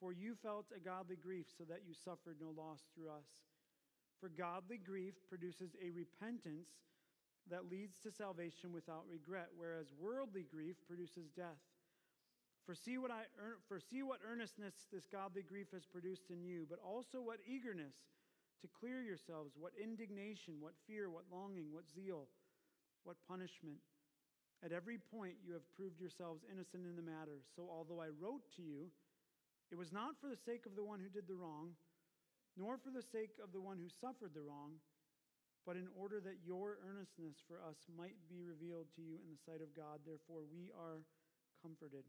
[0.00, 3.28] For you felt a godly grief, so that you suffered no loss through us.
[4.20, 6.68] For godly grief produces a repentance
[7.50, 11.60] that leads to salvation without regret, whereas worldly grief produces death.
[12.64, 13.28] For see what I
[13.68, 18.08] for see what earnestness this godly grief has produced in you, but also what eagerness
[18.62, 22.28] to clear yourselves what indignation, what fear, what longing, what zeal,
[23.04, 23.76] what punishment.
[24.64, 27.44] At every point, you have proved yourselves innocent in the matter.
[27.52, 28.88] So, although I wrote to you,
[29.68, 31.76] it was not for the sake of the one who did the wrong,
[32.56, 34.80] nor for the sake of the one who suffered the wrong,
[35.64, 39.40] but in order that your earnestness for us might be revealed to you in the
[39.40, 40.04] sight of God.
[40.04, 41.00] Therefore, we are
[41.60, 42.04] comforted.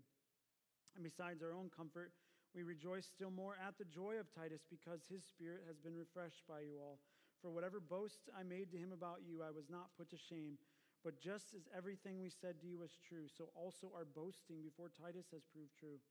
[0.96, 2.12] And besides our own comfort,
[2.52, 6.44] we rejoice still more at the joy of Titus because his spirit has been refreshed
[6.48, 7.00] by you all.
[7.44, 10.56] For whatever boast I made to him about you, I was not put to shame.
[11.04, 14.90] But just as everything we said to you was true, so also our boasting before
[14.90, 16.02] Titus has proved true.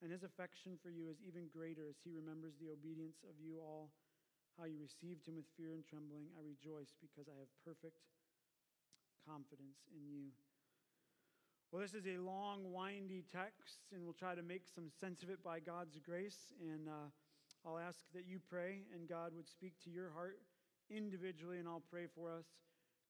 [0.00, 3.60] And his affection for you is even greater as he remembers the obedience of you
[3.60, 3.92] all,
[4.60, 6.28] how you received him with fear and trembling.
[6.36, 7.96] I rejoice because I have perfect
[9.24, 10.28] confidence in you.
[11.72, 15.30] Well, this is a long, windy text, and we'll try to make some sense of
[15.32, 16.52] it by God's grace.
[16.60, 17.08] And uh,
[17.64, 20.36] I'll ask that you pray, and God would speak to your heart
[20.90, 22.44] individually, and I'll pray for us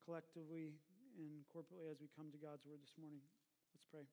[0.07, 0.78] collectively
[1.18, 3.26] and corporately as we come to God's word this morning.
[3.74, 4.07] Let's pray.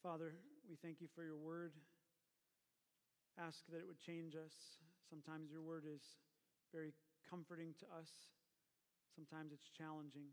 [0.00, 0.32] Father,
[0.70, 1.72] we thank you for your word.
[3.34, 4.54] Ask that it would change us.
[5.10, 6.02] Sometimes your word is
[6.70, 6.94] very
[7.26, 8.10] comforting to us,
[9.14, 10.30] sometimes it's challenging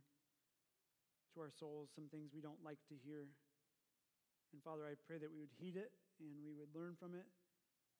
[1.34, 3.26] to our souls, some things we don't like to hear.
[4.52, 7.26] And Father, I pray that we would heed it and we would learn from it,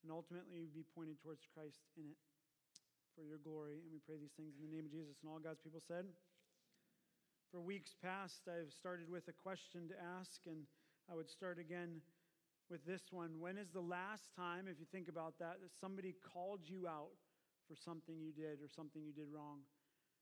[0.04, 2.20] and ultimately be pointed towards Christ in it
[3.18, 3.82] for your glory.
[3.82, 5.18] And we pray these things in the name of Jesus.
[5.22, 6.06] And all God's people said,
[7.49, 10.70] For weeks past, I've started with a question to ask, and
[11.10, 12.06] I would start again
[12.72, 13.32] with this one.
[13.38, 17.11] When is the last time, if you think about that, that somebody called you out
[17.67, 19.59] for something you did or something you did wrong?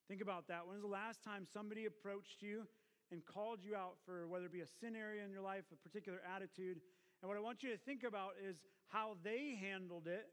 [0.09, 0.65] Think about that.
[0.65, 2.65] When is the last time somebody approached you
[3.11, 5.77] and called you out for whether it be a sin area in your life, a
[5.87, 6.81] particular attitude?
[7.21, 10.25] And what I want you to think about is how they handled it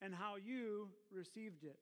[0.00, 1.76] and how you received it.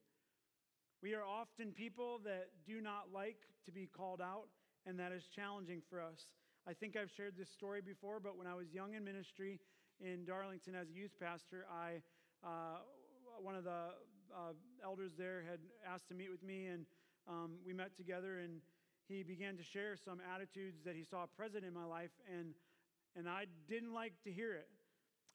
[1.00, 4.48] We are often people that do not like to be called out,
[4.84, 6.26] and that is challenging for us.
[6.68, 9.58] I think I've shared this story before, but when I was young in ministry
[10.04, 12.04] in Darlington as a youth pastor, I
[12.44, 12.84] uh,
[13.40, 13.96] one of the
[14.28, 14.52] uh,
[14.84, 16.84] elders there had asked to meet with me, and
[17.26, 18.60] um, we met together, and
[19.08, 22.52] he began to share some attitudes that he saw present in my life, and
[23.16, 24.68] and I didn't like to hear it.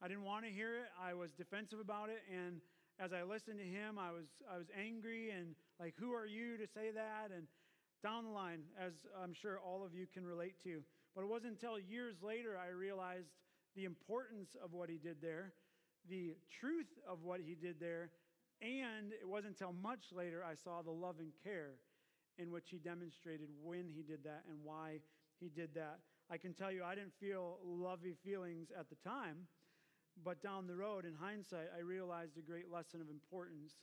[0.03, 0.93] I didn't want to hear it.
[1.01, 2.61] I was defensive about it, and
[2.99, 6.57] as I listened to him, I was I was angry and like, who are you
[6.57, 7.33] to say that?
[7.35, 7.47] And
[8.03, 10.83] down the line, as I'm sure all of you can relate to.
[11.15, 13.29] But it wasn't until years later I realized
[13.75, 15.53] the importance of what he did there,
[16.09, 18.09] the truth of what he did there,
[18.61, 21.75] and it wasn't until much later I saw the love and care
[22.37, 24.99] in which he demonstrated when he did that and why
[25.39, 25.99] he did that.
[26.31, 29.47] I can tell you, I didn't feel lovey feelings at the time,
[30.23, 33.73] but down the road, in hindsight, I realized a great lesson of importance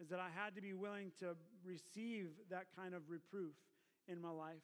[0.00, 3.54] is that I had to be willing to receive that kind of reproof
[4.08, 4.62] in my life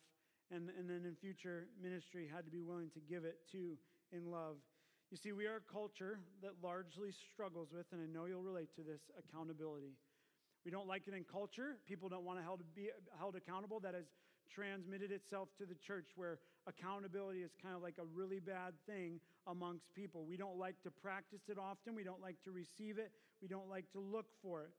[0.55, 3.79] and, and then in future ministry had to be willing to give it to
[4.13, 4.57] in love.
[5.11, 8.75] You see, we are a culture that largely struggles with, and I know you'll relate
[8.77, 9.93] to this, accountability.
[10.65, 11.77] We don't like it in culture.
[11.87, 12.45] People don't want to
[12.75, 12.89] be
[13.19, 13.81] held accountable.
[13.81, 14.07] That has
[14.49, 19.19] transmitted itself to the church where accountability is kind of like a really bad thing
[19.47, 20.25] amongst people.
[20.25, 21.95] We don't like to practice it often.
[21.95, 23.11] We don't like to receive it.
[23.41, 24.71] We don't like to look for it.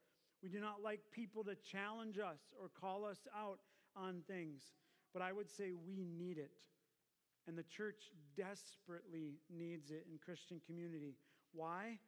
[0.42, 3.60] We do not like people to challenge us or call us out
[3.96, 4.62] on things
[5.14, 6.52] but I would say we need it.
[7.48, 11.16] And the church desperately needs it in Christian community.
[11.54, 12.00] Why?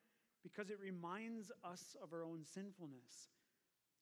[0.43, 3.29] Because it reminds us of our own sinfulness.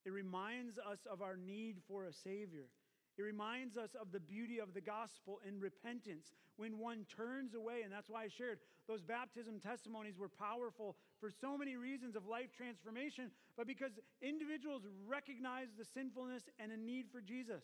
[0.04, 2.68] It reminds us of our need for a Savior.
[3.16, 7.82] It reminds us of the beauty of the gospel and repentance when one turns away.
[7.82, 12.26] And that's why I shared those baptism testimonies were powerful for so many reasons of
[12.26, 17.62] life transformation, but because individuals recognize the sinfulness and a need for Jesus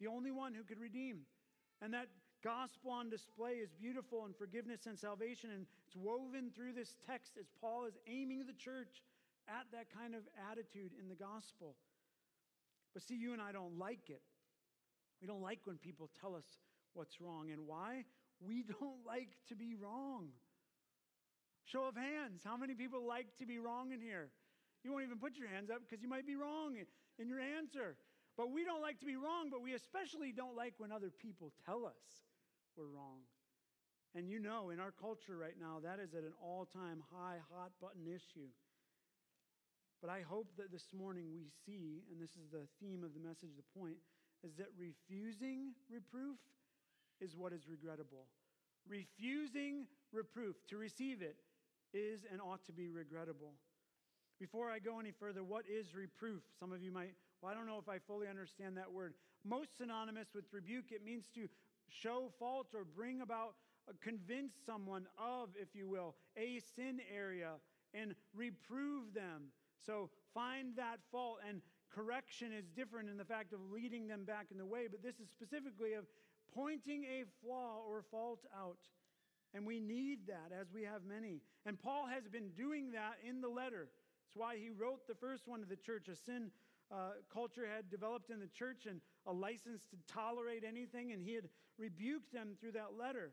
[0.00, 1.20] the only one who could redeem.
[1.82, 2.08] And that
[2.42, 7.36] gospel on display is beautiful in forgiveness and salvation, and it's woven through this text
[7.38, 9.04] as Paul is aiming the church
[9.48, 11.76] at that kind of attitude in the gospel.
[12.94, 14.22] But see, you and I don't like it.
[15.20, 16.44] We don't like when people tell us
[16.94, 17.50] what's wrong.
[17.52, 18.04] And why?
[18.40, 20.28] We don't like to be wrong.
[21.64, 22.42] Show of hands.
[22.44, 24.30] How many people like to be wrong in here?
[24.82, 26.74] You won't even put your hands up because you might be wrong
[27.18, 27.96] in your answer.
[28.40, 31.52] But we don't like to be wrong, but we especially don't like when other people
[31.68, 32.24] tell us
[32.72, 33.20] we're wrong.
[34.16, 37.36] And you know, in our culture right now, that is at an all time high,
[37.52, 38.48] hot button issue.
[40.00, 43.20] But I hope that this morning we see, and this is the theme of the
[43.20, 44.00] message, the point,
[44.42, 46.40] is that refusing reproof
[47.20, 48.24] is what is regrettable.
[48.88, 49.84] Refusing
[50.14, 51.36] reproof, to receive it,
[51.92, 53.52] is and ought to be regrettable.
[54.40, 56.40] Before I go any further, what is reproof?
[56.58, 59.14] Some of you might well, I don't know if I fully understand that word.
[59.44, 61.48] Most synonymous with rebuke, it means to
[61.88, 63.54] show fault or bring about
[63.88, 67.52] uh, convince someone of, if you will, a sin area
[67.94, 69.44] and reprove them.
[69.84, 71.38] So find that fault.
[71.48, 71.62] And
[71.94, 75.18] correction is different in the fact of leading them back in the way, but this
[75.18, 76.04] is specifically of
[76.54, 78.78] pointing a flaw or fault out.
[79.54, 81.40] And we need that as we have many.
[81.66, 83.88] And Paul has been doing that in the letter.
[84.22, 86.06] That's why he wrote the first one to the church.
[86.08, 86.52] A sin
[86.92, 91.34] uh, culture had developed in the church and a license to tolerate anything, and he
[91.34, 93.32] had rebuked them through that letter.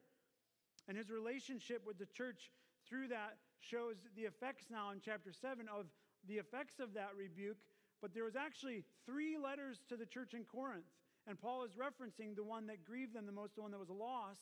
[0.87, 2.51] And his relationship with the church
[2.87, 5.87] through that shows the effects now in chapter 7 of
[6.27, 7.57] the effects of that rebuke.
[8.01, 10.85] But there was actually three letters to the church in Corinth.
[11.27, 13.89] And Paul is referencing the one that grieved them the most, the one that was
[13.89, 14.37] a loss.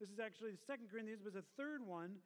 [0.00, 2.16] This is actually the second Corinthians, was a third one.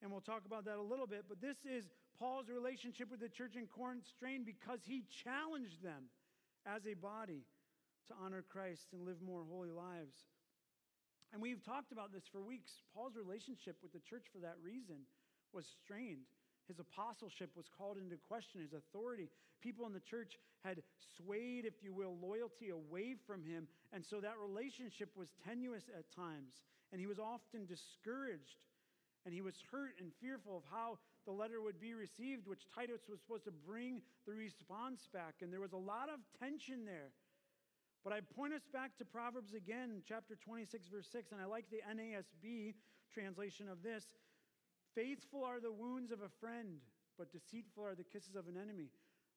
[0.00, 1.24] And we'll talk about that a little bit.
[1.28, 6.12] But this is Paul's relationship with the church in Corinth strained because he challenged them
[6.68, 7.48] as a body
[8.08, 10.12] to honor Christ and live more holy lives.
[11.32, 12.84] And we've talked about this for weeks.
[12.94, 15.08] Paul's relationship with the church for that reason
[15.54, 16.28] was strained.
[16.68, 19.30] His apostleship was called into question, his authority.
[19.62, 20.82] People in the church had
[21.16, 23.66] swayed, if you will, loyalty away from him.
[23.92, 26.52] And so that relationship was tenuous at times.
[26.92, 28.60] And he was often discouraged.
[29.24, 30.98] And he was hurt and fearful of how
[31.30, 35.38] the letter would be received, which Titus was supposed to bring the response back.
[35.42, 37.14] And there was a lot of tension there.
[38.02, 41.66] But I point us back to Proverbs again, chapter 26, verse 6, and I like
[41.70, 42.74] the NASB
[43.14, 44.02] translation of this.
[44.96, 46.82] Faithful are the wounds of a friend,
[47.16, 48.90] but deceitful are the kisses of an enemy.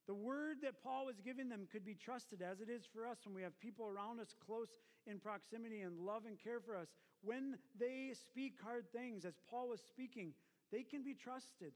[0.07, 3.19] The word that Paul was giving them could be trusted, as it is for us
[3.23, 4.73] when we have people around us close
[5.05, 6.87] in proximity and love and care for us.
[7.21, 10.33] When they speak hard things, as Paul was speaking,
[10.73, 11.71] they can be trusted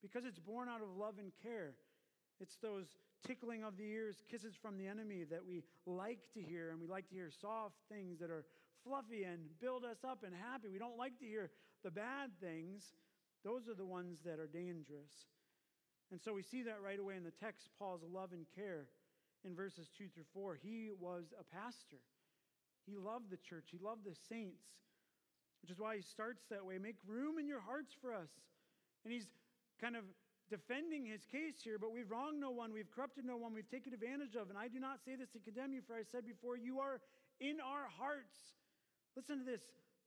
[0.00, 1.74] because it's born out of love and care.
[2.40, 2.86] It's those
[3.26, 6.86] tickling of the ears, kisses from the enemy that we like to hear, and we
[6.86, 8.46] like to hear soft things that are
[8.82, 10.68] fluffy and build us up and happy.
[10.72, 11.50] We don't like to hear
[11.84, 12.82] the bad things.
[13.44, 15.12] Those are the ones that are dangerous.
[16.10, 18.86] And so we see that right away in the text, Paul's love and care
[19.44, 20.58] in verses 2 through 4.
[20.62, 22.00] He was a pastor.
[22.86, 24.64] He loved the church, he loved the saints,
[25.62, 26.78] which is why he starts that way.
[26.78, 28.30] Make room in your hearts for us.
[29.04, 29.26] And he's
[29.80, 30.04] kind of
[30.50, 33.94] defending his case here, but we've wronged no one, we've corrupted no one, we've taken
[33.94, 34.50] advantage of.
[34.50, 37.00] And I do not say this to condemn you, for I said before, you are
[37.40, 38.36] in our hearts.
[39.16, 39.62] Listen to this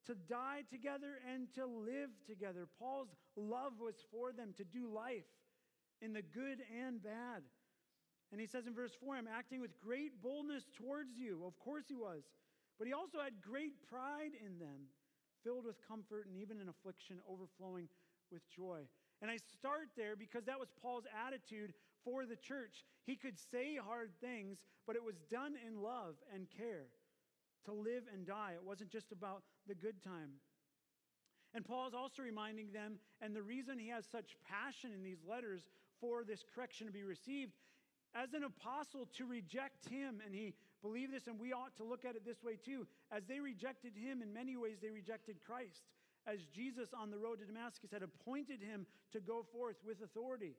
[0.06, 2.68] to die together and to live together.
[2.78, 5.24] Paul's love was for them to do life
[6.02, 7.42] in the good and bad.
[8.32, 11.44] And he says in verse 4, I'm acting with great boldness towards you.
[11.46, 12.24] Of course he was.
[12.78, 14.90] But he also had great pride in them,
[15.44, 17.88] filled with comfort and even in affliction, overflowing
[18.32, 18.82] with joy.
[19.22, 21.74] And I start there because that was Paul's attitude
[22.04, 22.84] for the church.
[23.06, 26.88] He could say hard things, but it was done in love and care
[27.66, 28.54] to live and die.
[28.56, 30.32] It wasn't just about the good time.
[31.54, 35.24] And Paul is also reminding them, and the reason he has such passion in these
[35.28, 35.62] letters
[36.02, 37.54] for this correction to be received,
[38.16, 40.54] as an apostle to reject him, and he
[40.84, 42.86] believed this, and we ought to look at it this way too.
[43.10, 45.82] As they rejected him, in many ways, they rejected Christ
[46.28, 50.56] as Jesus on the road to Damascus had appointed him to go forth with authority.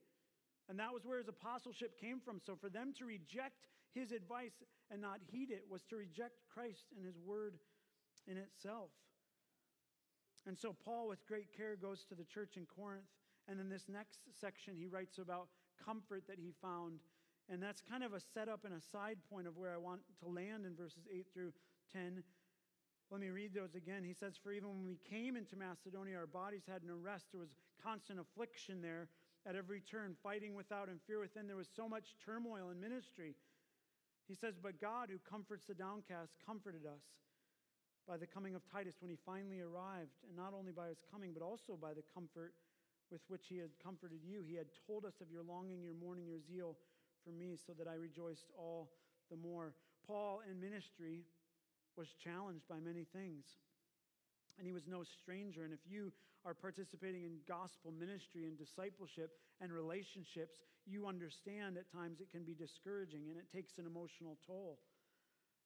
[0.68, 2.41] And that was where his apostleship came from.
[2.45, 6.87] So for them to reject his advice and not heed it was to reject Christ
[6.97, 7.55] and his word
[8.27, 8.91] in itself.
[10.47, 13.09] And so Paul, with great care, goes to the church in Corinth.
[13.49, 15.49] And in this next section, he writes about
[15.85, 17.01] comfort that he found.
[17.51, 20.28] And that's kind of a setup and a side point of where I want to
[20.28, 21.53] land in verses 8 through
[21.92, 22.22] 10.
[23.11, 24.03] Let me read those again.
[24.03, 27.26] He says, For even when we came into Macedonia, our bodies had no rest.
[27.32, 29.09] There was constant affliction there
[29.47, 31.47] at every turn, fighting without and fear within.
[31.47, 33.34] There was so much turmoil in ministry.
[34.26, 37.05] He says, But God, who comforts the downcast, comforted us
[38.09, 41.32] by the coming of Titus when he finally arrived, and not only by his coming,
[41.32, 42.53] but also by the comfort
[43.11, 44.42] with which he had comforted you.
[44.47, 46.76] He had told us of your longing, your mourning, your zeal
[47.25, 48.91] for me, so that I rejoiced all
[49.31, 49.75] the more.
[50.07, 51.25] Paul in ministry
[51.97, 53.45] was challenged by many things.
[54.59, 55.64] And he was no stranger.
[55.64, 56.12] And if you
[56.45, 62.45] are participating in gospel ministry and discipleship and relationships, you understand at times it can
[62.45, 64.79] be discouraging and it takes an emotional toll.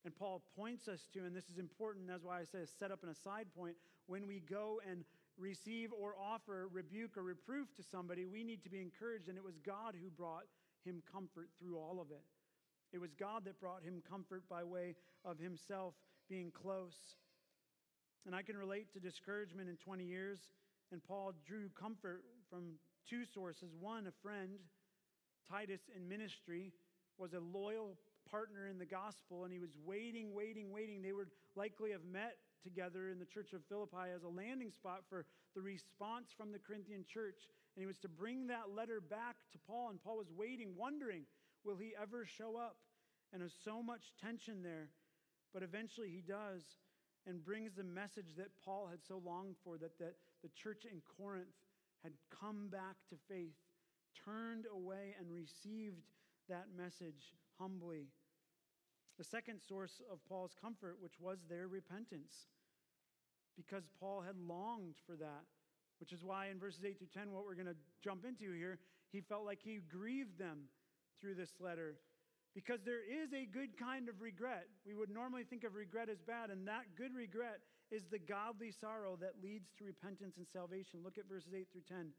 [0.05, 3.03] And Paul points us to, and this is important, that's why I say set up
[3.03, 3.75] in a side point,
[4.07, 5.05] when we go and
[5.37, 9.29] receive or offer rebuke or reproof to somebody, we need to be encouraged.
[9.29, 10.45] And it was God who brought
[10.89, 12.25] him comfort through all of it.
[12.93, 15.95] It was God that brought him comfort by way of himself
[16.29, 16.97] being close.
[18.27, 20.39] And I can relate to discouragement in 20 years.
[20.91, 22.79] And Paul drew comfort from
[23.09, 23.75] two sources.
[23.79, 24.59] One, a friend,
[25.51, 26.73] Titus in ministry,
[27.19, 27.99] was a loyal
[28.31, 31.03] partner in the gospel, and he was waiting, waiting, waiting.
[31.03, 35.03] They would likely have met together in the church of Philippi as a landing spot
[35.09, 35.25] for
[35.55, 37.49] the response from the Corinthian church.
[37.79, 39.91] And he was to bring that letter back to Paul.
[39.91, 41.23] And Paul was waiting, wondering,
[41.63, 42.75] will he ever show up?
[43.33, 44.89] And there's so much tension there.
[45.55, 46.63] But eventually he does
[47.25, 51.01] and brings the message that Paul had so longed for that, that the church in
[51.17, 51.55] Corinth
[52.03, 53.55] had come back to faith,
[54.25, 56.03] turned away, and received
[56.49, 58.09] that message humbly.
[59.19, 62.49] The second source of Paul's comfort, which was their repentance,
[63.57, 65.45] because Paul had longed for that,
[66.01, 68.79] which is why in verses 8 to 10, what we're going to jump into here,
[69.11, 70.69] he felt like he grieved them
[71.21, 71.97] through this letter.
[72.55, 74.67] Because there is a good kind of regret.
[74.87, 78.73] We would normally think of regret as bad, and that good regret is the godly
[78.73, 81.01] sorrow that leads to repentance and salvation.
[81.05, 82.11] Look at verses 8 through 10.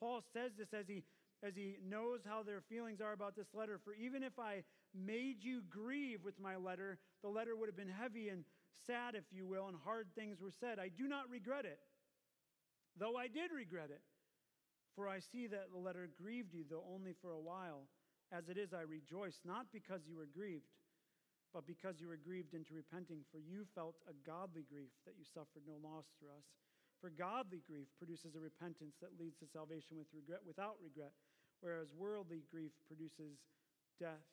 [0.00, 1.04] Paul says this as he
[1.42, 3.78] as he knows how their feelings are about this letter.
[3.84, 4.64] For even if I
[4.94, 8.44] made you grieve with my letter, the letter would have been heavy and
[8.86, 10.78] sad, if you will, and hard things were said.
[10.78, 11.78] I do not regret it,
[12.98, 14.02] though I did regret it.
[14.98, 17.86] For I see that the letter grieved you, though only for a while.
[18.34, 20.74] As it is, I rejoice, not because you were grieved,
[21.54, 25.22] but because you were grieved into repenting, for you felt a godly grief that you
[25.22, 26.50] suffered no loss through us.
[27.00, 31.14] For godly grief produces a repentance that leads to salvation with regret, without regret,
[31.62, 33.38] whereas worldly grief produces
[34.02, 34.26] death.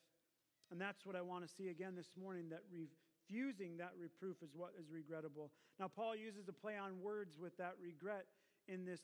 [0.74, 4.58] And that's what I want to see again this morning that refusing that reproof is
[4.58, 5.54] what is regrettable.
[5.80, 8.26] Now, Paul uses a play on words with that regret
[8.68, 9.02] in this,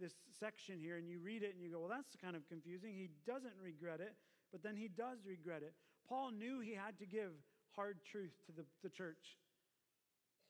[0.00, 2.92] this section here, and you read it and you go, well, that's kind of confusing.
[2.94, 4.14] He doesn't regret it,
[4.52, 5.74] but then he does regret it.
[6.08, 7.32] Paul knew he had to give
[7.74, 9.36] hard truth to the, the church.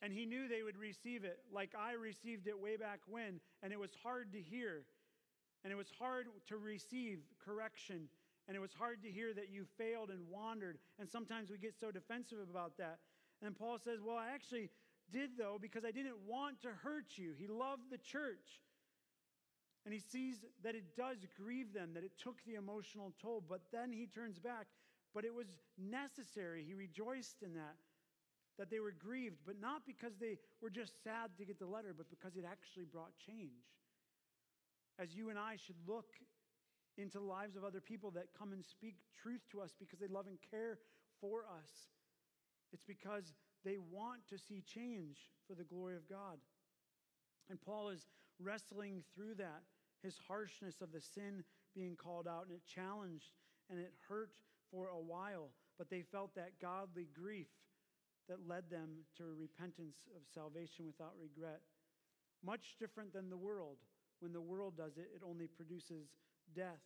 [0.02, 3.72] And he knew they would receive it like I received it way back when, and
[3.72, 4.84] it was hard to hear.
[5.64, 8.08] And it was hard to receive correction.
[8.46, 10.78] And it was hard to hear that you failed and wandered.
[11.00, 12.98] And sometimes we get so defensive about that.
[13.42, 14.70] And Paul says, Well, I actually
[15.12, 17.32] did, though, because I didn't want to hurt you.
[17.38, 18.62] He loved the church.
[19.84, 23.42] And he sees that it does grieve them, that it took the emotional toll.
[23.48, 24.66] But then he turns back.
[25.14, 25.46] But it was
[25.78, 26.64] necessary.
[26.66, 27.76] He rejoiced in that,
[28.58, 31.94] that they were grieved, but not because they were just sad to get the letter,
[31.96, 33.64] but because it actually brought change
[34.98, 36.16] as you and I should look
[36.96, 40.06] into the lives of other people that come and speak truth to us because they
[40.06, 40.78] love and care
[41.20, 41.68] for us.
[42.72, 43.34] It's because
[43.66, 46.38] they want to see change for the glory of God.
[47.50, 48.06] And Paul is
[48.40, 49.62] wrestling through that,
[50.02, 51.42] his harshness of the sin
[51.74, 53.32] being called out, and it challenged
[53.68, 54.30] and it hurt
[54.70, 57.48] for a while, but they felt that godly grief
[58.28, 61.60] that led them to repentance of salvation without regret.
[62.44, 63.78] Much different than the world.
[64.20, 66.06] When the world does it, it only produces
[66.54, 66.82] death.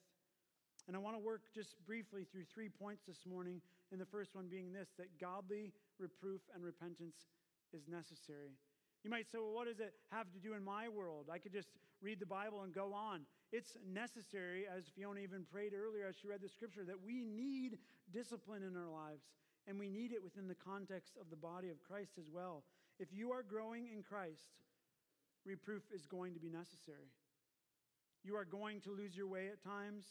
[0.89, 3.61] And I want to work just briefly through three points this morning.
[3.93, 7.27] And the first one being this that godly reproof and repentance
[7.73, 8.57] is necessary.
[9.05, 11.27] You might say, well, what does it have to do in my world?
[11.33, 11.71] I could just
[12.03, 13.23] read the Bible and go on.
[13.53, 17.79] It's necessary, as Fiona even prayed earlier as she read the scripture, that we need
[18.13, 19.25] discipline in our lives.
[19.67, 22.65] And we need it within the context of the body of Christ as well.
[22.99, 24.53] If you are growing in Christ,
[25.45, 27.09] reproof is going to be necessary.
[28.25, 30.05] You are going to lose your way at times.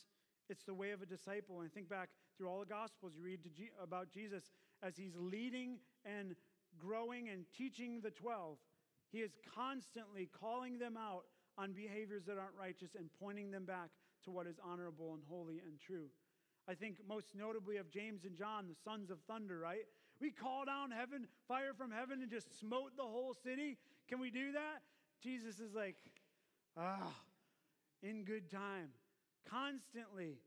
[0.49, 1.61] It's the way of a disciple.
[1.61, 2.09] And think back
[2.39, 3.39] through all the Gospels, you read
[3.83, 4.43] about Jesus
[4.81, 6.35] as he's leading and
[6.79, 8.57] growing and teaching the 12.
[9.11, 11.23] He is constantly calling them out
[11.57, 13.89] on behaviors that aren't righteous and pointing them back
[14.23, 16.05] to what is honorable and holy and true.
[16.69, 19.83] I think most notably of James and John, the sons of thunder, right?
[20.21, 23.77] We call down heaven, fire from heaven, and just smote the whole city.
[24.07, 24.79] Can we do that?
[25.21, 25.97] Jesus is like,
[26.77, 27.13] ah,
[28.01, 28.89] in good time,
[29.49, 30.37] constantly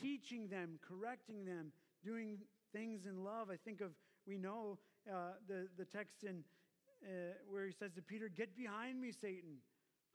[0.00, 1.72] teaching them, correcting them,
[2.04, 2.38] doing
[2.72, 3.48] things in love.
[3.50, 3.90] I think of,
[4.26, 4.78] we know
[5.10, 6.44] uh, the, the text in
[7.04, 9.60] uh, where he says to Peter, Get behind me, Satan.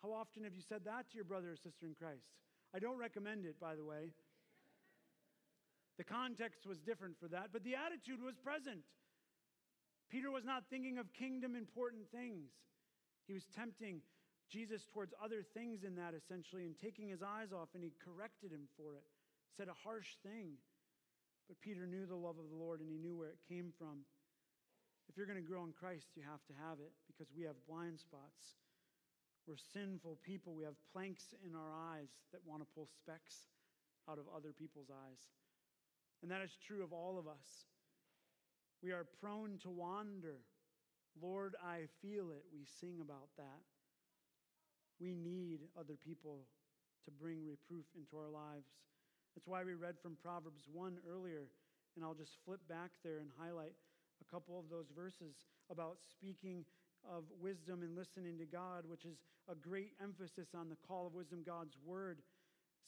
[0.02, 2.26] How often have you said that to your brother or sister in Christ?
[2.74, 4.12] I don't recommend it, by the way.
[5.98, 8.88] The context was different for that, but the attitude was present.
[10.10, 12.50] Peter was not thinking of kingdom important things.
[13.28, 14.02] He was tempting
[14.50, 18.52] Jesus towards other things in that, essentially, and taking his eyes off, and he corrected
[18.52, 19.04] him for it,
[19.56, 20.58] said a harsh thing.
[21.47, 24.06] But Peter knew the love of the Lord, and he knew where it came from.
[25.10, 27.58] If you're going to grow in Christ, you have to have it because we have
[27.68, 28.62] blind spots.
[29.47, 30.54] We're sinful people.
[30.54, 33.50] We have planks in our eyes that want to pull specks
[34.08, 35.26] out of other people's eyes.
[36.22, 37.66] And that is true of all of us.
[38.84, 40.45] We are prone to wander.
[41.20, 42.45] Lord, I feel it.
[42.54, 43.66] We sing about that.
[45.02, 46.45] We need other people
[47.06, 48.70] to bring reproof into our lives.
[49.36, 51.48] That's why we read from Proverbs 1 earlier,
[51.96, 53.74] and I'll just flip back there and highlight
[54.22, 56.66] a couple of those verses about speaking
[57.08, 59.18] of wisdom and listening to God, which is
[59.50, 62.20] a great emphasis on the call of wisdom, God's word.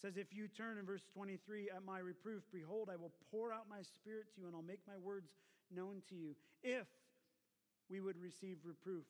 [0.01, 3.69] Says, If you turn in verse 23 at my reproof, behold, I will pour out
[3.69, 5.29] my spirit to you and I'll make my words
[5.73, 6.35] known to you.
[6.63, 6.87] If
[7.89, 9.03] we would receive reproof.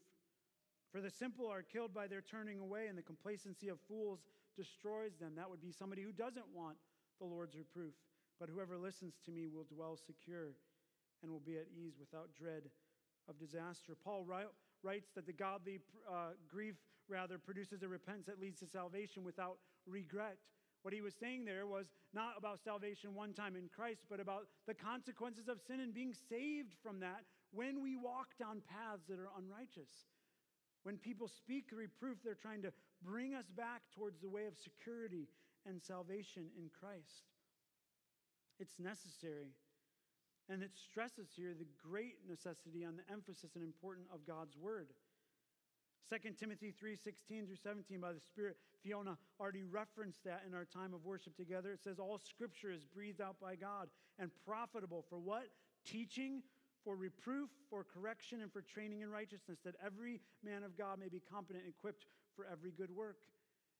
[0.92, 4.20] For the simple are killed by their turning away, and the complacency of fools
[4.58, 5.34] destroys them.
[5.38, 6.76] That would be somebody who doesn't want
[7.22, 7.94] the Lord's reproof.
[8.40, 10.58] But whoever listens to me will dwell secure
[11.22, 12.64] and will be at ease without dread
[13.30, 13.94] of disaster.
[14.04, 16.76] Paul writes that the godly uh, grief,
[17.08, 20.38] rather, produces a repentance that leads to salvation without regret.
[20.82, 24.48] What he was saying there was not about salvation one time in Christ, but about
[24.66, 29.20] the consequences of sin and being saved from that when we walk down paths that
[29.20, 30.10] are unrighteous.
[30.82, 35.28] When people speak reproof, they're trying to bring us back towards the way of security
[35.68, 37.30] and salvation in Christ.
[38.60, 39.54] It's necessary.
[40.50, 44.90] And it stresses here the great necessity on the emphasis and importance of God's word.
[46.10, 48.58] 2 Timothy 3 16 through 17 by the Spirit.
[48.84, 51.72] Fiona already referenced that in our time of worship together.
[51.72, 53.88] It says, All scripture is breathed out by God
[54.20, 55.48] and profitable for what?
[55.86, 56.42] Teaching,
[56.84, 61.08] for reproof, for correction, and for training in righteousness, that every man of God may
[61.08, 62.06] be competent equipped
[62.36, 63.18] for every good work.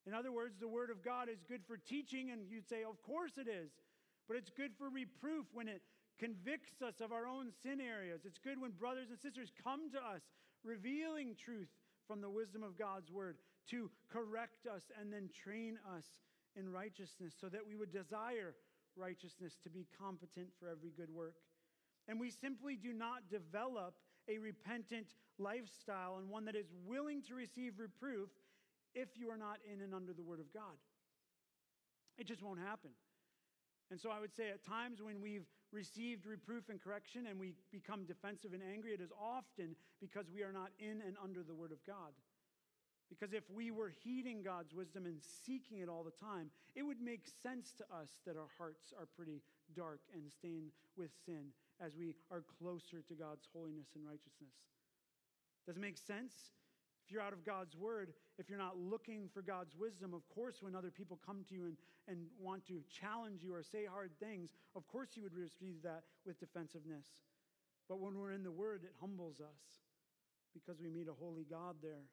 [0.08, 3.02] In other words, the Word of God is good for teaching, and you'd say, Of
[3.04, 3.72] course it is.
[4.28, 5.82] But it's good for reproof when it
[6.20, 8.22] convicts us of our own sin areas.
[8.26, 10.22] It's good when brothers and sisters come to us
[10.64, 11.70] revealing truth
[12.08, 13.38] from the wisdom of God's Word
[13.70, 16.06] to correct us and then train us
[16.56, 18.56] in righteousness so that we would desire
[18.96, 21.36] righteousness to be competent for every good work.
[22.08, 23.96] And we simply do not develop
[24.28, 25.08] a repentant
[25.40, 28.30] lifestyle and one that is willing to receive reproof
[28.94, 30.78] if you are not in and under the Word of God.
[32.18, 32.92] It just won't happen.
[33.90, 37.54] And so I would say at times when we've received reproof and correction and we
[37.72, 41.54] become defensive and angry, it is often because we are not in and under the
[41.54, 42.16] Word of God.
[43.10, 47.02] Because if we were heeding God's wisdom and seeking it all the time, it would
[47.02, 49.42] make sense to us that our hearts are pretty
[49.76, 51.52] dark and stained with sin
[51.84, 54.56] as we are closer to God's holiness and righteousness.
[55.68, 56.34] Does it make sense?
[57.12, 60.64] If you're out of God's word, if you're not looking for God's wisdom, of course,
[60.64, 61.76] when other people come to you and,
[62.08, 66.08] and want to challenge you or say hard things, of course you would receive that
[66.24, 67.04] with defensiveness.
[67.92, 69.84] But when we're in the word, it humbles us
[70.56, 72.08] because we meet a holy God there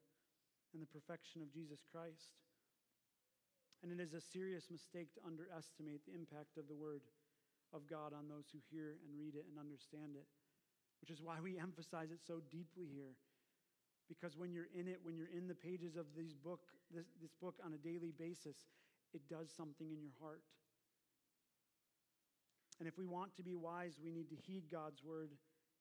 [0.75, 2.35] and the perfection of Jesus Christ.
[3.87, 7.07] And it is a serious mistake to underestimate the impact of the word
[7.71, 10.27] of God on those who hear and read it and understand it,
[10.99, 13.15] which is why we emphasize it so deeply here.
[14.09, 16.61] Because when you're in it, when you're in the pages of this book,
[16.95, 18.57] this, this book on a daily basis,
[19.13, 20.43] it does something in your heart.
[22.81, 25.31] And if we want to be wise, we need to heed God's word,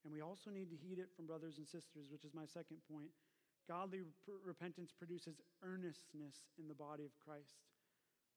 [0.03, 2.77] and we also need to heed it from brothers and sisters, which is my second
[2.91, 3.11] point.
[3.67, 7.55] Godly rep- repentance produces earnestness in the body of Christ.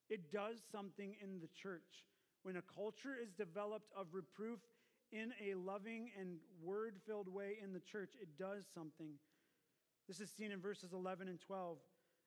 [0.09, 2.05] It does something in the church.
[2.43, 4.59] When a culture is developed of reproof
[5.11, 9.13] in a loving and word filled way in the church, it does something.
[10.11, 11.77] This is seen in verses 11 and 12.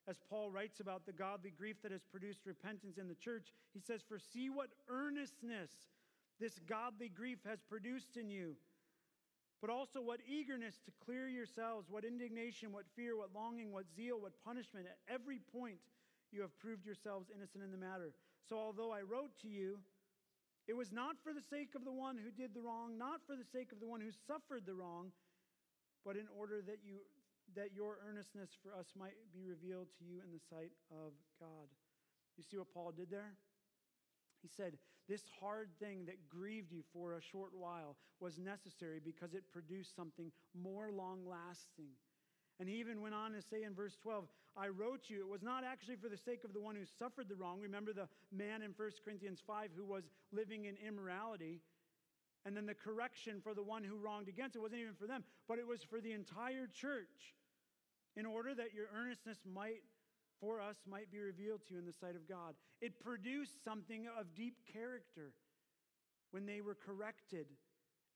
[0.08, 3.78] As Paul writes about the godly grief that has produced repentance in the church, he
[3.78, 5.68] says, For see what earnestness
[6.40, 8.56] this godly grief has produced in you,
[9.60, 14.18] but also what eagerness to clear yourselves, what indignation, what fear, what longing, what zeal,
[14.18, 14.86] what punishment.
[14.88, 15.76] At every point,
[16.32, 18.14] you have proved yourselves innocent in the matter.
[18.48, 19.76] So, although I wrote to you,
[20.66, 23.36] it was not for the sake of the one who did the wrong, not for
[23.36, 25.12] the sake of the one who suffered the wrong,
[26.02, 27.00] but in order that you
[27.56, 31.68] that your earnestness for us might be revealed to you in the sight of God.
[32.36, 33.34] You see what Paul did there?
[34.42, 34.76] He said,
[35.08, 39.94] This hard thing that grieved you for a short while was necessary because it produced
[39.96, 41.94] something more long lasting.
[42.60, 44.24] And he even went on to say in verse 12,
[44.56, 47.28] I wrote you, it was not actually for the sake of the one who suffered
[47.28, 47.60] the wrong.
[47.60, 51.60] Remember the man in 1 Corinthians 5 who was living in immorality.
[52.46, 55.24] And then the correction for the one who wronged against it wasn't even for them,
[55.48, 57.34] but it was for the entire church,
[58.16, 59.82] in order that your earnestness might,
[60.40, 62.54] for us, might be revealed to you in the sight of God.
[62.80, 65.32] It produced something of deep character
[66.32, 67.46] when they were corrected.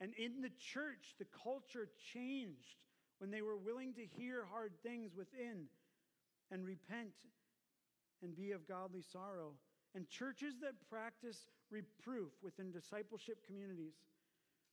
[0.01, 2.79] And in the church, the culture changed
[3.19, 5.67] when they were willing to hear hard things within
[6.51, 7.15] and repent
[8.23, 9.55] and be of godly sorrow.
[9.95, 13.95] And churches that practice reproof within discipleship communities,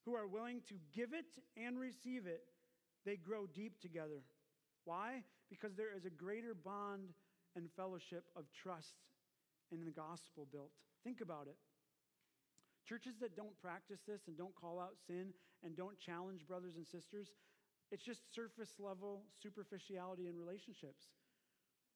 [0.06, 1.26] who are willing to give it
[1.58, 2.44] and receive it,
[3.06, 4.22] they grow deep together.
[4.86, 5.24] Why?
[5.50, 7.10] Because there is a greater bond
[7.56, 8.96] and fellowship of trust
[9.72, 10.72] in the gospel built.
[11.04, 11.58] Think about it.
[12.88, 15.34] Churches that don't practice this and don't call out sin
[15.64, 17.30] and don't challenge brothers and sisters,
[17.92, 21.06] It's just surface level superficiality in relationships.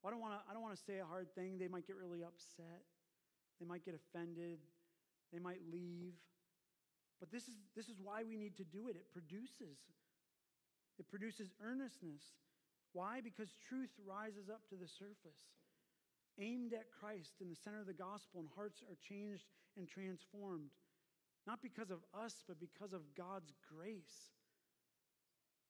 [0.05, 1.57] I don't want to I don't want to say a hard thing.
[1.57, 2.85] They might get really upset.
[3.59, 4.59] They might get offended.
[5.33, 6.13] They might leave.
[7.19, 8.95] But this is this is why we need to do it.
[8.95, 9.77] It produces
[10.99, 12.21] it produces earnestness.
[12.91, 13.21] Why?
[13.21, 15.39] Because truth rises up to the surface.
[16.39, 19.45] Aimed at Christ in the center of the gospel, and hearts are changed
[19.77, 20.71] and transformed.
[21.47, 24.35] Not because of us, but because of God's grace.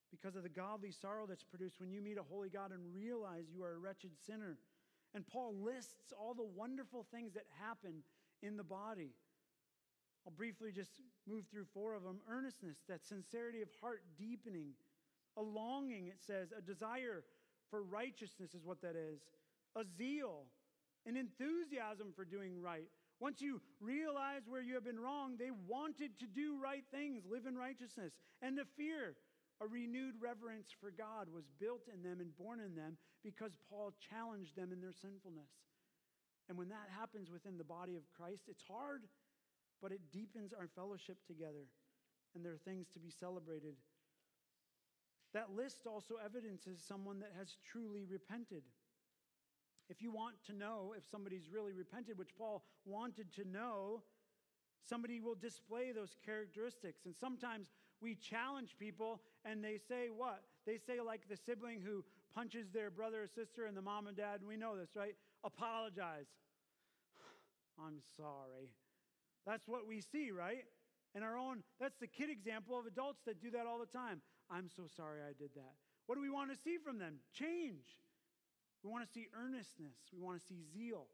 [0.10, 3.46] Because of the godly sorrow that's produced when you meet a holy God and realize
[3.54, 4.58] you are a wretched sinner.
[5.14, 8.02] And Paul lists all the wonderful things that happen
[8.42, 9.12] in the body.
[10.30, 10.92] I'll briefly just
[11.28, 14.74] move through four of them earnestness, that sincerity of heart deepening,
[15.36, 17.24] a longing, it says, a desire
[17.72, 19.22] for righteousness is what that is,
[19.76, 20.46] a zeal,
[21.08, 22.90] an enthusiasm for doing right.
[23.20, 27.48] Once you realize where you have been wrong, they wanted to do right things, live
[27.48, 28.14] in righteousness,
[28.44, 29.16] and the fear.
[29.62, 33.94] A renewed reverence for God was built in them and born in them because Paul
[34.12, 35.50] challenged them in their sinfulness.
[36.48, 39.04] And when that happens within the body of Christ, it's hard,
[39.82, 41.68] but it deepens our fellowship together,
[42.36, 43.76] and there are things to be celebrated.
[45.34, 48.64] That list also evidences someone that has truly repented.
[49.90, 54.04] If you want to know if somebody's really repented, which Paul wanted to know,
[54.88, 57.06] somebody will display those characteristics.
[57.06, 57.68] And sometimes
[58.02, 60.44] we challenge people and they say what?
[60.66, 62.04] They say, like the sibling who
[62.36, 65.16] punches their brother or sister and the mom and dad, and we know this, right?
[65.44, 66.28] Apologize.
[67.80, 68.70] I'm sorry.
[69.50, 70.62] That's what we see, right?
[71.18, 74.22] In our own, that's the kid example of adults that do that all the time.
[74.46, 75.74] I'm so sorry I did that.
[76.06, 77.18] What do we want to see from them?
[77.34, 77.98] Change.
[78.86, 79.98] We want to see earnestness.
[80.14, 81.10] We want to see zeal.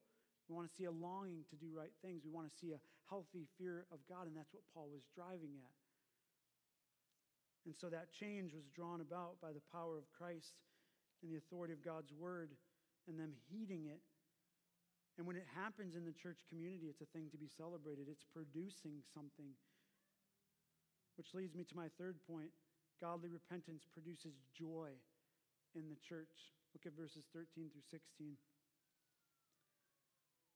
[0.52, 2.28] We want to see a longing to do right things.
[2.28, 5.56] We want to see a healthy fear of God, and that's what Paul was driving
[5.56, 5.76] at.
[7.64, 10.60] And so that change was drawn about by the power of Christ
[11.24, 12.52] and the authority of God's word
[13.08, 14.04] and them heeding it.
[15.18, 18.07] And when it happens in the church community, it's a thing to be celebrated.
[18.11, 19.55] It's producing something.
[21.16, 22.51] Which leads me to my third point
[23.01, 24.91] godly repentance produces joy
[25.76, 26.55] in the church.
[26.74, 28.36] Look at verses 13 through 16.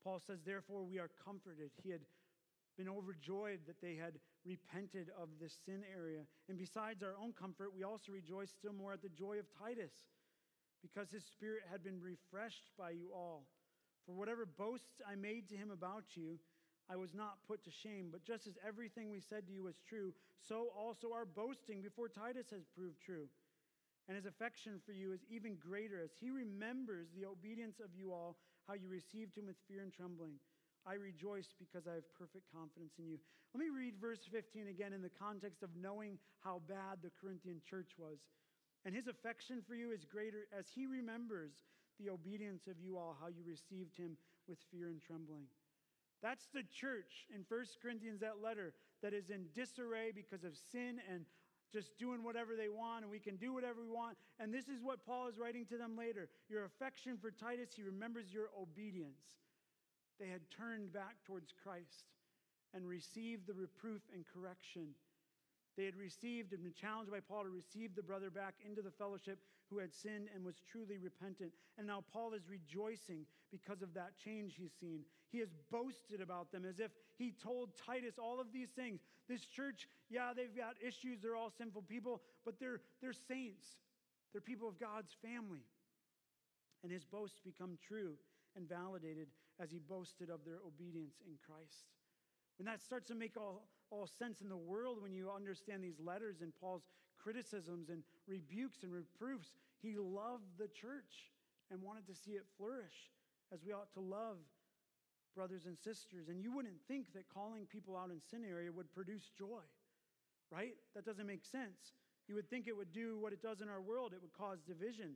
[0.04, 1.70] Paul says, Therefore, we are comforted.
[1.82, 2.00] He had
[2.76, 6.24] been overjoyed that they had repented of this sin area.
[6.48, 9.92] And besides our own comfort, we also rejoice still more at the joy of Titus,
[10.80, 13.44] because his spirit had been refreshed by you all.
[14.06, 16.38] For whatever boasts I made to him about you,
[16.90, 18.08] I was not put to shame.
[18.10, 22.08] But just as everything we said to you was true, so also our boasting before
[22.08, 23.28] Titus has proved true.
[24.08, 28.12] And his affection for you is even greater as he remembers the obedience of you
[28.12, 28.36] all,
[28.66, 30.34] how you received him with fear and trembling.
[30.86, 33.18] I rejoice because I have perfect confidence in you.
[33.54, 37.60] Let me read verse 15 again in the context of knowing how bad the Corinthian
[37.68, 38.18] church was.
[38.84, 41.52] And his affection for you is greater as he remembers
[42.02, 44.16] the obedience of you all, how you received him
[44.48, 45.44] with fear and trembling.
[46.22, 51.00] That's the church in 1 Corinthians, that letter that is in disarray because of sin
[51.10, 51.24] and
[51.72, 54.16] just doing whatever they want, and we can do whatever we want.
[54.38, 56.28] And this is what Paul is writing to them later.
[56.48, 59.22] Your affection for Titus, he remembers your obedience.
[60.18, 62.10] They had turned back towards Christ
[62.74, 64.88] and received the reproof and correction.
[65.76, 68.90] They had received and been challenged by Paul to receive the brother back into the
[68.90, 69.38] fellowship
[69.70, 71.52] who had sinned and was truly repentant.
[71.78, 75.00] And now Paul is rejoicing because of that change he's seen.
[75.30, 79.00] He has boasted about them as if he told Titus all of these things.
[79.28, 83.64] This church, yeah, they've got issues, they're all sinful people, but they're, they're saints.
[84.32, 85.64] They're people of God's family.
[86.82, 88.14] And his boasts become true
[88.56, 89.28] and validated
[89.60, 91.86] as he boasted of their obedience in Christ.
[92.58, 96.00] And that starts to make all, all sense in the world when you understand these
[96.00, 96.82] letters and Paul's
[97.22, 99.52] criticisms and rebukes and reproofs.
[99.82, 101.30] He loved the church
[101.70, 103.12] and wanted to see it flourish
[103.52, 104.38] as we ought to love
[105.34, 106.28] brothers and sisters.
[106.28, 109.62] And you wouldn't think that calling people out in sin area would produce joy,
[110.50, 110.74] right?
[110.94, 111.94] That doesn't make sense.
[112.28, 114.58] You would think it would do what it does in our world, it would cause
[114.66, 115.14] division.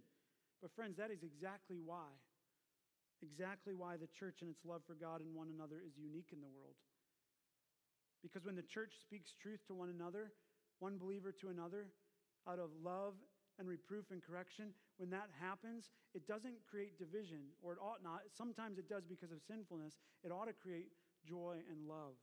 [0.63, 2.09] But, friends, that is exactly why
[3.25, 6.45] exactly why the church and its love for God and one another is unique in
[6.45, 6.77] the world.
[8.21, 10.33] Because when the church speaks truth to one another,
[10.85, 11.89] one believer to another,
[12.45, 13.17] out of love
[13.59, 18.21] and reproof and correction, when that happens, it doesn't create division, or it ought not.
[18.37, 19.97] Sometimes it does because of sinfulness.
[20.21, 20.93] It ought to create
[21.25, 22.21] joy and love.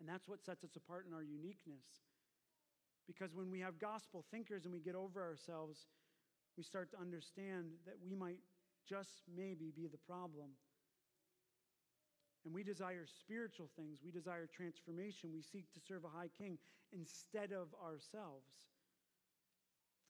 [0.00, 1.86] And that's what sets us apart in our uniqueness.
[3.06, 5.86] Because when we have gospel thinkers and we get over ourselves,
[6.58, 8.42] we start to understand that we might
[8.88, 10.50] just maybe be the problem.
[12.46, 13.98] And we desire spiritual things.
[14.04, 15.34] We desire transformation.
[15.34, 16.58] We seek to serve a high king
[16.94, 18.70] instead of ourselves.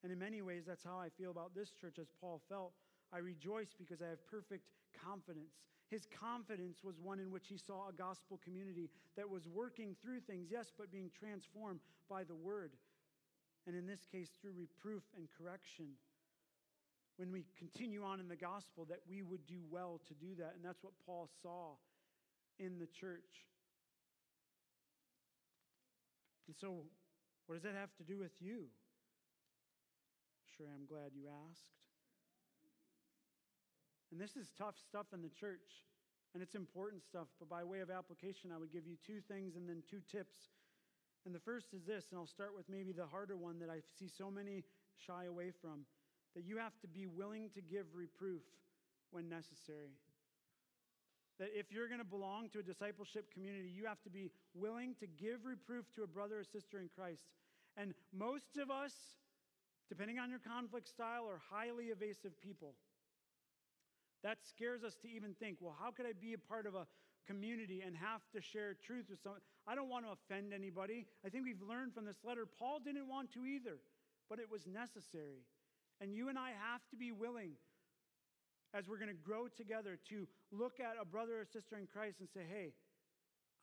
[0.04, 2.72] And in many ways, that's how I feel about this church as Paul felt.
[3.10, 5.56] I rejoice because I have perfect confidence.
[5.88, 10.20] His confidence was one in which he saw a gospel community that was working through
[10.20, 11.80] things, yes, but being transformed
[12.10, 12.72] by the word.
[13.66, 15.86] And in this case, through reproof and correction.
[17.16, 20.52] When we continue on in the gospel, that we would do well to do that.
[20.54, 21.76] And that's what Paul saw
[22.58, 23.46] in the church.
[26.46, 26.84] And so,
[27.46, 28.66] what does that have to do with you?
[30.56, 31.76] Sure, I'm glad you asked.
[34.12, 35.84] And this is tough stuff in the church,
[36.32, 37.26] and it's important stuff.
[37.38, 40.36] But by way of application, I would give you two things and then two tips.
[41.26, 43.80] And the first is this, and I'll start with maybe the harder one that I
[43.98, 44.62] see so many
[44.96, 45.84] shy away from
[46.36, 48.42] that you have to be willing to give reproof
[49.10, 49.90] when necessary.
[51.38, 54.94] That if you're going to belong to a discipleship community, you have to be willing
[55.00, 57.22] to give reproof to a brother or sister in Christ.
[57.76, 58.92] And most of us,
[59.88, 62.74] depending on your conflict style, are highly evasive people.
[64.22, 66.86] That scares us to even think, well, how could I be a part of a
[67.26, 69.42] community and have to share truth with someone?
[69.66, 71.06] I don't want to offend anybody.
[71.24, 73.76] I think we've learned from this letter, Paul didn't want to either,
[74.30, 75.44] but it was necessary.
[76.00, 77.52] And you and I have to be willing,
[78.74, 82.20] as we're going to grow together, to look at a brother or sister in Christ
[82.20, 82.72] and say, hey,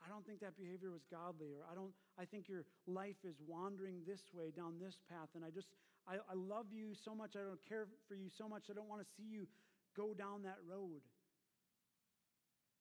[0.04, 3.40] I don't think that behavior was godly, or I don't, I think your life is
[3.48, 5.72] wandering this way, down this path, and I just,
[6.08, 8.90] I, I love you so much, I don't care for you so much, I don't
[8.90, 9.48] want to see you
[9.96, 11.02] go down that road.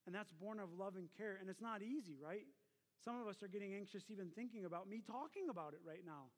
[0.06, 1.38] And that's born of love and care.
[1.40, 2.46] And it's not easy, right?
[3.04, 6.30] Some of us are getting anxious even thinking about me talking about it right now.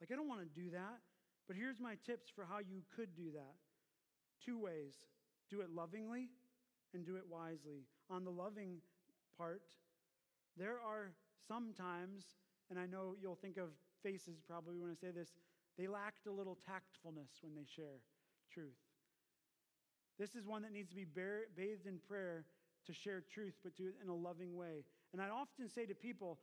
[0.00, 0.98] Like, I don't want to do that.
[1.46, 3.54] But here's my tips for how you could do that
[4.44, 4.94] two ways
[5.50, 6.28] do it lovingly
[6.94, 7.84] and do it wisely.
[8.10, 8.78] On the loving
[9.36, 9.62] part,
[10.56, 11.12] there are
[11.46, 12.24] sometimes,
[12.70, 13.68] and I know you'll think of
[14.02, 15.34] faces probably when I say this,
[15.78, 18.02] they lacked a little tactfulness when they share
[18.52, 18.76] truth.
[20.18, 22.44] This is one that needs to be bathed in prayer
[22.86, 24.84] to share truth, but do it in a loving way.
[25.12, 26.38] And I often say to people,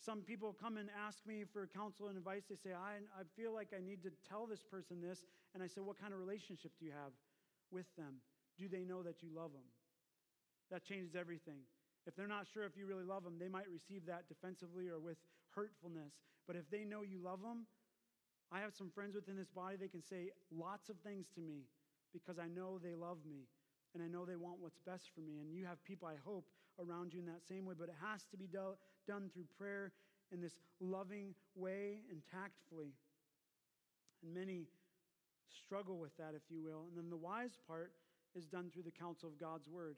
[0.00, 2.44] some people come and ask me for counsel and advice.
[2.48, 5.24] They say, I, I feel like I need to tell this person this.
[5.54, 7.10] And I say, What kind of relationship do you have
[7.70, 8.20] with them?
[8.58, 9.68] Do they know that you love them?
[10.70, 11.60] That changes everything.
[12.06, 14.98] If they're not sure if you really love them, they might receive that defensively or
[14.98, 15.18] with
[15.54, 16.12] hurtfulness.
[16.46, 17.66] But if they know you love them,
[18.50, 21.68] I have some friends within this body, they can say lots of things to me
[22.12, 23.44] because I know they love me
[23.94, 25.38] and I know they want what's best for me.
[25.40, 26.46] And you have people, I hope,
[26.80, 28.76] around you in that same way, but it has to be do-
[29.06, 29.92] done through prayer
[30.32, 32.92] in this loving way and tactfully.
[34.22, 34.66] And many
[35.50, 36.86] struggle with that, if you will.
[36.88, 37.92] And then the wise part
[38.34, 39.96] is done through the counsel of God's word,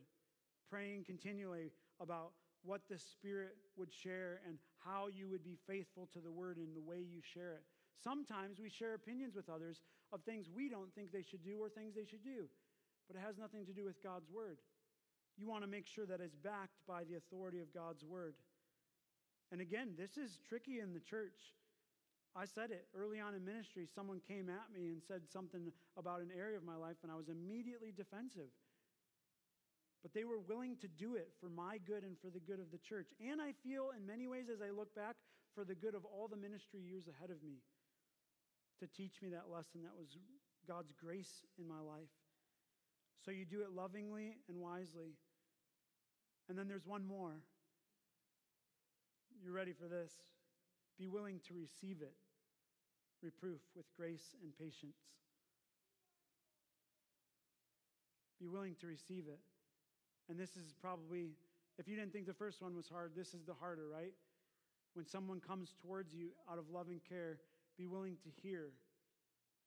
[0.71, 2.33] praying continually about
[2.63, 6.75] what the Spirit would share and how you would be faithful to the word in
[6.75, 7.65] the way you share it.
[8.03, 9.83] Sometimes we share opinions with others
[10.13, 12.49] of things we don't think they should do or things they should do,
[13.07, 14.59] but it has nothing to do with God's word.
[15.37, 18.35] You want to make sure that it's backed by the authority of God's word.
[19.53, 21.57] And again, this is tricky in the church.
[22.37, 23.89] I said it early on in ministry.
[23.93, 27.17] Someone came at me and said something about an area of my life, and I
[27.17, 28.51] was immediately defensive.
[30.03, 32.71] But they were willing to do it for my good and for the good of
[32.71, 33.09] the church.
[33.21, 35.17] And I feel, in many ways, as I look back,
[35.55, 37.59] for the good of all the ministry years ahead of me
[38.79, 40.17] to teach me that lesson that was
[40.67, 42.09] God's grace in my life.
[43.25, 45.19] So you do it lovingly and wisely.
[46.49, 47.43] And then there's one more.
[49.43, 50.13] You're ready for this.
[51.01, 52.13] Be willing to receive it.
[53.23, 54.97] Reproof with grace and patience.
[58.39, 59.41] Be willing to receive it.
[60.29, 61.31] And this is probably,
[61.79, 64.13] if you didn't think the first one was hard, this is the harder, right?
[64.93, 67.39] When someone comes towards you out of loving care,
[67.79, 68.73] be willing to hear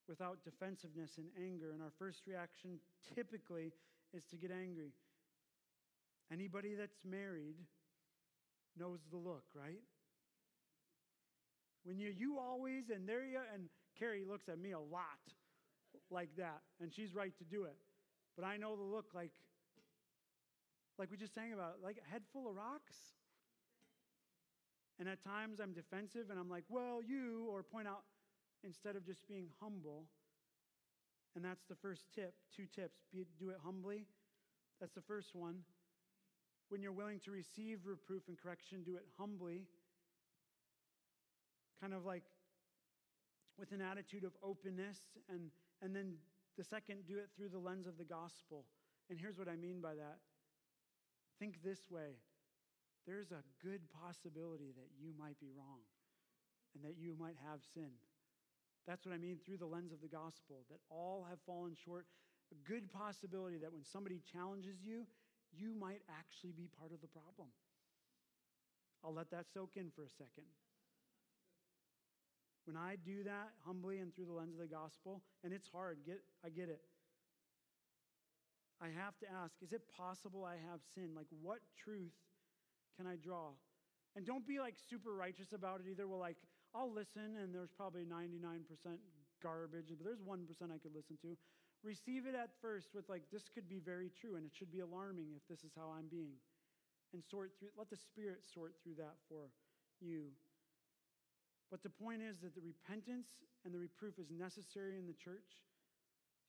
[0.07, 1.71] without defensiveness and anger.
[1.71, 2.79] And our first reaction
[3.15, 3.71] typically
[4.13, 4.91] is to get angry.
[6.31, 7.55] Anybody that's married
[8.77, 9.81] knows the look, right?
[11.83, 15.21] When you you always and there you and Carrie looks at me a lot
[16.09, 17.77] like that, and she's right to do it.
[18.35, 19.31] But I know the look like
[20.97, 22.95] like we just sang about, like a head full of rocks.
[24.99, 28.03] And at times I'm defensive and I'm like, well, you, or point out
[28.63, 30.05] instead of just being humble.
[31.35, 32.35] And that's the first tip.
[32.55, 34.05] Two tips Be, do it humbly.
[34.79, 35.57] That's the first one.
[36.69, 39.63] When you're willing to receive reproof and correction, do it humbly.
[41.81, 42.23] Kind of like
[43.57, 44.97] with an attitude of openness.
[45.29, 45.51] And,
[45.81, 46.15] and then
[46.57, 48.65] the second, do it through the lens of the gospel.
[49.09, 50.19] And here's what I mean by that
[51.43, 52.15] think this way
[53.05, 55.83] there's a good possibility that you might be wrong
[56.73, 57.91] and that you might have sin.
[58.87, 62.05] That's what I mean through the lens of the gospel, that all have fallen short.
[62.51, 65.03] A good possibility that when somebody challenges you,
[65.51, 67.51] you might actually be part of the problem.
[69.03, 70.47] I'll let that soak in for a second.
[72.65, 75.99] When I do that humbly and through the lens of the gospel, and it's hard,
[76.05, 76.81] get, I get it.
[78.81, 81.11] I have to ask, is it possible I have sin?
[81.15, 82.15] Like, what truth
[82.97, 83.51] can I draw?
[84.15, 86.07] And don't be like super righteous about it either.
[86.07, 86.37] Well, like,
[86.75, 88.63] I'll listen, and there's probably 99%
[89.41, 91.35] garbage, but there's 1% I could listen to.
[91.83, 94.79] Receive it at first with, like, this could be very true, and it should be
[94.79, 96.39] alarming if this is how I'm being.
[97.13, 99.51] And sort through, let the Spirit sort through that for
[100.01, 100.31] you.
[101.71, 103.27] But the point is that the repentance
[103.65, 105.63] and the reproof is necessary in the church.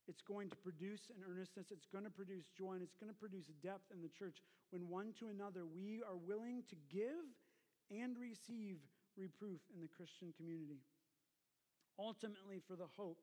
[0.07, 3.17] It's going to produce an earnestness, it's going to produce joy, and it's going to
[3.17, 4.37] produce depth in the church
[4.69, 7.25] when one to another we are willing to give
[7.89, 8.77] and receive
[9.17, 10.77] reproof in the Christian community.
[11.97, 13.17] Ultimately, for the hope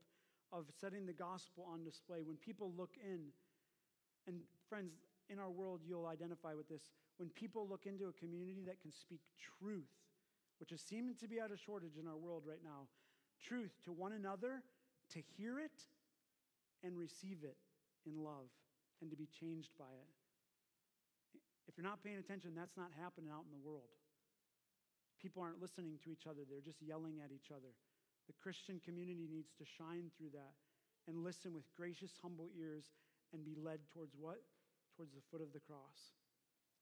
[0.53, 2.23] of setting the gospel on display.
[2.23, 3.33] When people look in,
[4.27, 4.93] and friends,
[5.31, 6.83] in our world, you'll identify with this.
[7.17, 9.21] When people look into a community that can speak
[9.59, 9.89] truth
[10.63, 12.87] which is seeming to be out of shortage in our world right now.
[13.43, 14.63] Truth to one another,
[15.11, 15.75] to hear it
[16.87, 17.59] and receive it
[18.07, 18.47] in love,
[19.03, 20.11] and to be changed by it.
[21.67, 23.91] If you're not paying attention, that's not happening out in the world.
[25.19, 27.75] People aren't listening to each other, they're just yelling at each other.
[28.31, 30.55] The Christian community needs to shine through that
[31.11, 32.95] and listen with gracious, humble ears
[33.35, 34.39] and be led towards what?
[34.95, 36.15] Towards the foot of the cross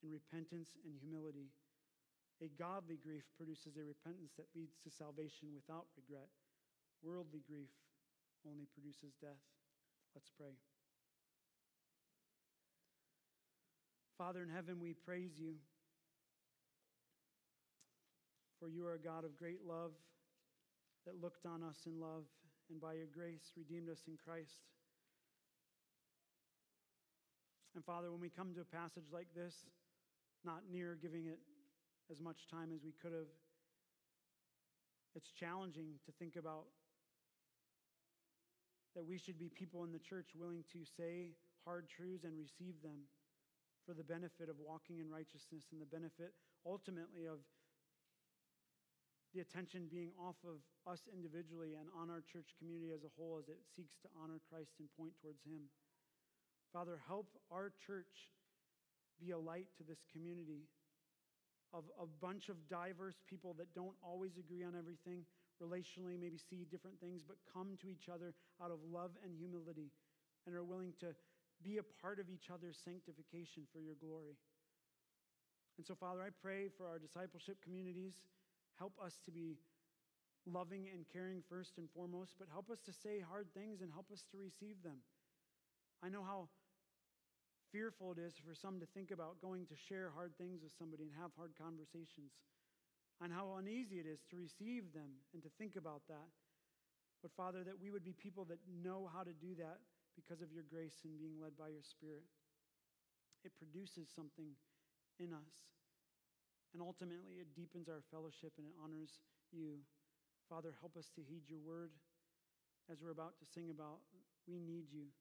[0.05, 1.49] in repentance and humility
[2.41, 6.29] a godly grief produces a repentance that leads to salvation without regret.
[7.05, 7.73] Worldly grief
[8.49, 9.45] only produces death.
[10.15, 10.57] Let's pray.
[14.17, 15.57] Father in heaven, we praise you.
[18.59, 19.93] For you are a God of great love
[21.07, 22.25] that looked on us in love
[22.71, 24.61] and by your grace redeemed us in Christ.
[27.75, 29.55] And Father, when we come to a passage like this,
[30.45, 31.39] not near giving it
[32.11, 33.31] as much time as we could have.
[35.15, 36.67] It's challenging to think about
[38.95, 41.35] that we should be people in the church willing to say
[41.65, 43.07] hard truths and receive them
[43.87, 46.35] for the benefit of walking in righteousness and the benefit
[46.67, 47.39] ultimately of
[49.33, 50.59] the attention being off of
[50.91, 54.43] us individually and on our church community as a whole as it seeks to honor
[54.51, 55.71] Christ and point towards Him.
[56.75, 58.35] Father, help our church
[59.23, 60.67] be a light to this community
[61.73, 65.25] of a bunch of diverse people that don't always agree on everything,
[65.63, 69.91] relationally, maybe see different things, but come to each other out of love and humility
[70.47, 71.15] and are willing to
[71.63, 74.37] be a part of each other's sanctification for your glory.
[75.77, 78.15] And so, Father, I pray for our discipleship communities.
[78.79, 79.57] Help us to be
[80.47, 84.11] loving and caring first and foremost, but help us to say hard things and help
[84.13, 85.05] us to receive them.
[86.03, 86.49] I know how
[87.73, 91.07] fearful it is for some to think about going to share hard things with somebody
[91.07, 92.35] and have hard conversations,
[93.21, 96.31] and how uneasy it is to receive them and to think about that.
[97.23, 99.79] But Father, that we would be people that know how to do that
[100.17, 102.25] because of your grace and being led by your Spirit.
[103.45, 104.57] It produces something
[105.21, 105.55] in us.
[106.73, 109.21] And ultimately, it deepens our fellowship and it honors
[109.53, 109.85] you.
[110.49, 111.93] Father, help us to heed your word
[112.91, 114.01] as we're about to sing about.
[114.49, 115.13] We need you.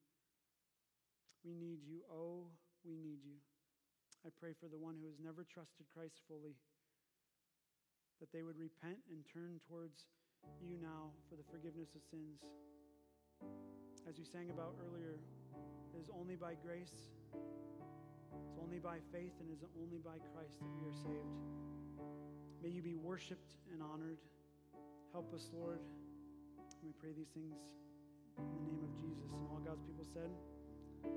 [1.45, 2.03] We need you.
[2.11, 2.51] Oh,
[2.83, 3.39] we need you.
[4.27, 6.59] I pray for the one who has never trusted Christ fully,
[8.19, 10.03] that they would repent and turn towards
[10.59, 12.43] you now for the forgiveness of sins.
[14.03, 15.15] As we sang about earlier,
[15.95, 20.59] it is only by grace, it's only by faith, and it is only by Christ
[20.59, 21.39] that we are saved.
[22.59, 24.19] May you be worshiped and honored.
[25.15, 25.79] Help us, Lord.
[26.83, 27.55] We pray these things
[28.35, 29.31] in the name of Jesus.
[29.31, 30.27] And all God's people said,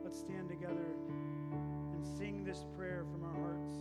[0.04, 0.86] Let's stand together
[1.92, 3.78] and sing this prayer from our hearts.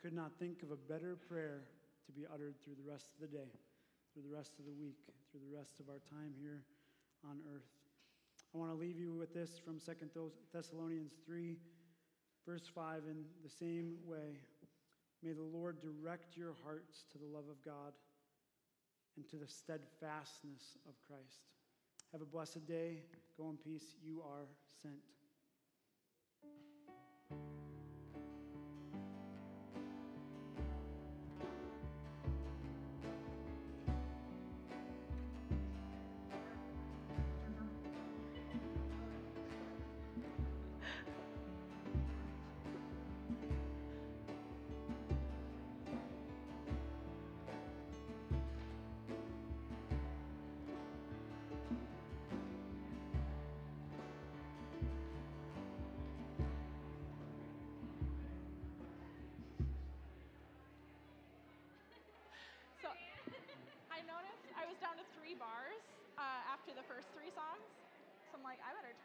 [0.00, 1.64] Could not think of a better prayer
[2.06, 3.52] to be uttered through the rest of the day,
[4.12, 4.96] through the rest of the week,
[5.30, 6.64] through the rest of our time here
[7.28, 7.68] on earth.
[8.54, 9.92] I want to leave you with this from 2
[10.52, 11.56] Thessalonians 3,
[12.46, 14.40] verse 5, in the same way.
[15.22, 17.92] May the Lord direct your hearts to the love of God
[19.16, 21.44] and to the steadfastness of Christ.
[22.12, 23.02] Have a blessed day.
[23.36, 23.94] Go in peace.
[24.02, 24.48] You are
[24.82, 24.96] sent.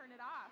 [0.06, 0.45] Turn it off.